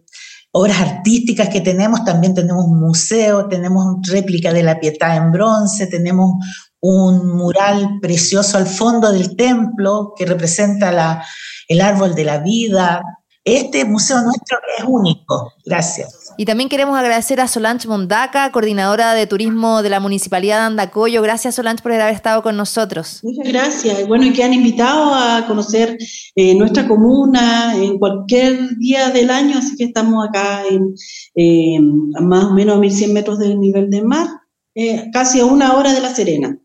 obras 0.55 0.79
artísticas 0.81 1.49
que 1.49 1.61
tenemos. 1.61 2.05
También 2.05 2.33
tenemos 2.33 2.65
un 2.65 2.79
museo, 2.79 3.47
tenemos 3.47 3.97
réplica 4.07 4.53
de 4.53 4.63
la 4.63 4.79
Pietà 4.79 5.15
en 5.15 5.31
bronce, 5.31 5.87
tenemos 5.87 6.33
un 6.79 7.35
mural 7.35 7.99
precioso 8.01 8.57
al 8.57 8.67
fondo 8.67 9.11
del 9.11 9.35
templo 9.35 10.13
que 10.15 10.25
representa 10.25 10.91
la, 10.91 11.25
el 11.67 11.81
árbol 11.81 12.13
de 12.13 12.25
la 12.25 12.37
vida. 12.37 13.01
Este 13.43 13.83
museo 13.83 14.21
nuestro 14.21 14.59
es 14.77 14.85
único. 14.87 15.53
Gracias. 15.65 16.22
Y 16.37 16.45
también 16.45 16.69
queremos 16.69 16.97
agradecer 16.97 17.39
a 17.39 17.47
Solange 17.47 17.87
Mondaca, 17.87 18.51
coordinadora 18.51 19.13
de 19.13 19.27
turismo 19.27 19.83
de 19.83 19.89
la 19.89 19.99
Municipalidad 19.99 20.59
de 20.59 20.65
Andacoyo. 20.65 21.21
Gracias, 21.21 21.55
Solange, 21.55 21.83
por 21.83 21.91
haber 21.91 22.13
estado 22.13 22.41
con 22.41 22.57
nosotros. 22.57 23.19
Muchas 23.23 23.47
gracias. 23.47 24.07
Bueno, 24.07 24.25
y 24.25 24.33
que 24.33 24.43
han 24.43 24.53
invitado 24.53 25.13
a 25.13 25.45
conocer 25.45 25.97
eh, 26.35 26.55
nuestra 26.55 26.87
comuna 26.87 27.75
en 27.75 27.99
cualquier 27.99 28.77
día 28.77 29.09
del 29.09 29.29
año, 29.29 29.59
así 29.59 29.75
que 29.75 29.85
estamos 29.85 30.27
acá 30.27 30.63
en 30.69 30.95
eh, 31.35 31.79
más 32.21 32.45
o 32.45 32.53
menos 32.53 32.77
a 32.77 32.79
1100 32.79 33.13
metros 33.13 33.39
del 33.39 33.59
nivel 33.59 33.89
del 33.89 34.05
mar, 34.05 34.27
eh, 34.75 35.09
casi 35.13 35.39
a 35.39 35.45
una 35.45 35.73
hora 35.75 35.93
de 35.93 36.01
La 36.01 36.09
Serena. 36.09 36.57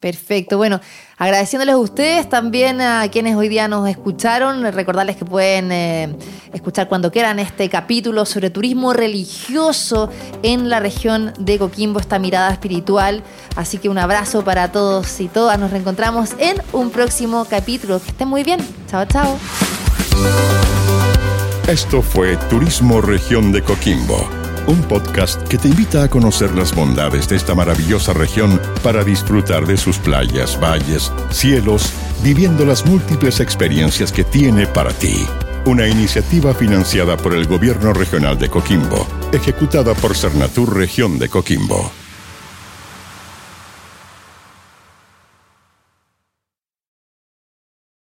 Perfecto, 0.00 0.58
bueno, 0.58 0.80
agradeciéndoles 1.18 1.74
a 1.74 1.78
ustedes, 1.78 2.28
también 2.28 2.80
a 2.80 3.08
quienes 3.10 3.36
hoy 3.36 3.48
día 3.48 3.66
nos 3.66 3.88
escucharon, 3.88 4.72
recordarles 4.72 5.16
que 5.16 5.24
pueden 5.24 5.72
eh, 5.72 6.16
escuchar 6.52 6.88
cuando 6.88 7.10
quieran 7.10 7.40
este 7.40 7.68
capítulo 7.68 8.24
sobre 8.24 8.50
turismo 8.50 8.92
religioso 8.92 10.10
en 10.42 10.70
la 10.70 10.78
región 10.78 11.32
de 11.38 11.58
Coquimbo, 11.58 11.98
esta 11.98 12.18
mirada 12.18 12.52
espiritual. 12.52 13.22
Así 13.56 13.78
que 13.78 13.88
un 13.88 13.98
abrazo 13.98 14.44
para 14.44 14.70
todos 14.70 15.20
y 15.20 15.28
todas, 15.28 15.58
nos 15.58 15.72
reencontramos 15.72 16.30
en 16.38 16.56
un 16.72 16.90
próximo 16.90 17.44
capítulo. 17.44 18.00
Que 18.00 18.10
estén 18.10 18.28
muy 18.28 18.44
bien, 18.44 18.60
chao, 18.88 19.04
chao. 19.06 19.36
Esto 21.66 22.00
fue 22.00 22.36
Turismo 22.48 23.00
Región 23.00 23.52
de 23.52 23.62
Coquimbo 23.62 24.47
un 24.68 24.82
podcast 24.82 25.42
que 25.48 25.56
te 25.56 25.68
invita 25.68 26.02
a 26.02 26.08
conocer 26.08 26.54
las 26.54 26.74
bondades 26.74 27.28
de 27.28 27.36
esta 27.36 27.54
maravillosa 27.54 28.12
región 28.12 28.60
para 28.82 29.02
disfrutar 29.02 29.66
de 29.66 29.78
sus 29.78 29.98
playas, 29.98 30.60
valles, 30.60 31.10
cielos, 31.30 31.90
viviendo 32.22 32.66
las 32.66 32.84
múltiples 32.84 33.40
experiencias 33.40 34.12
que 34.12 34.24
tiene 34.24 34.66
para 34.66 34.92
ti. 34.92 35.26
Una 35.64 35.88
iniciativa 35.88 36.54
financiada 36.54 37.16
por 37.16 37.34
el 37.34 37.46
Gobierno 37.46 37.94
Regional 37.94 38.38
de 38.38 38.50
Coquimbo, 38.50 39.06
ejecutada 39.32 39.94
por 39.94 40.14
Cernatur 40.14 40.76
Región 40.76 41.18
de 41.18 41.28
Coquimbo. 41.28 41.90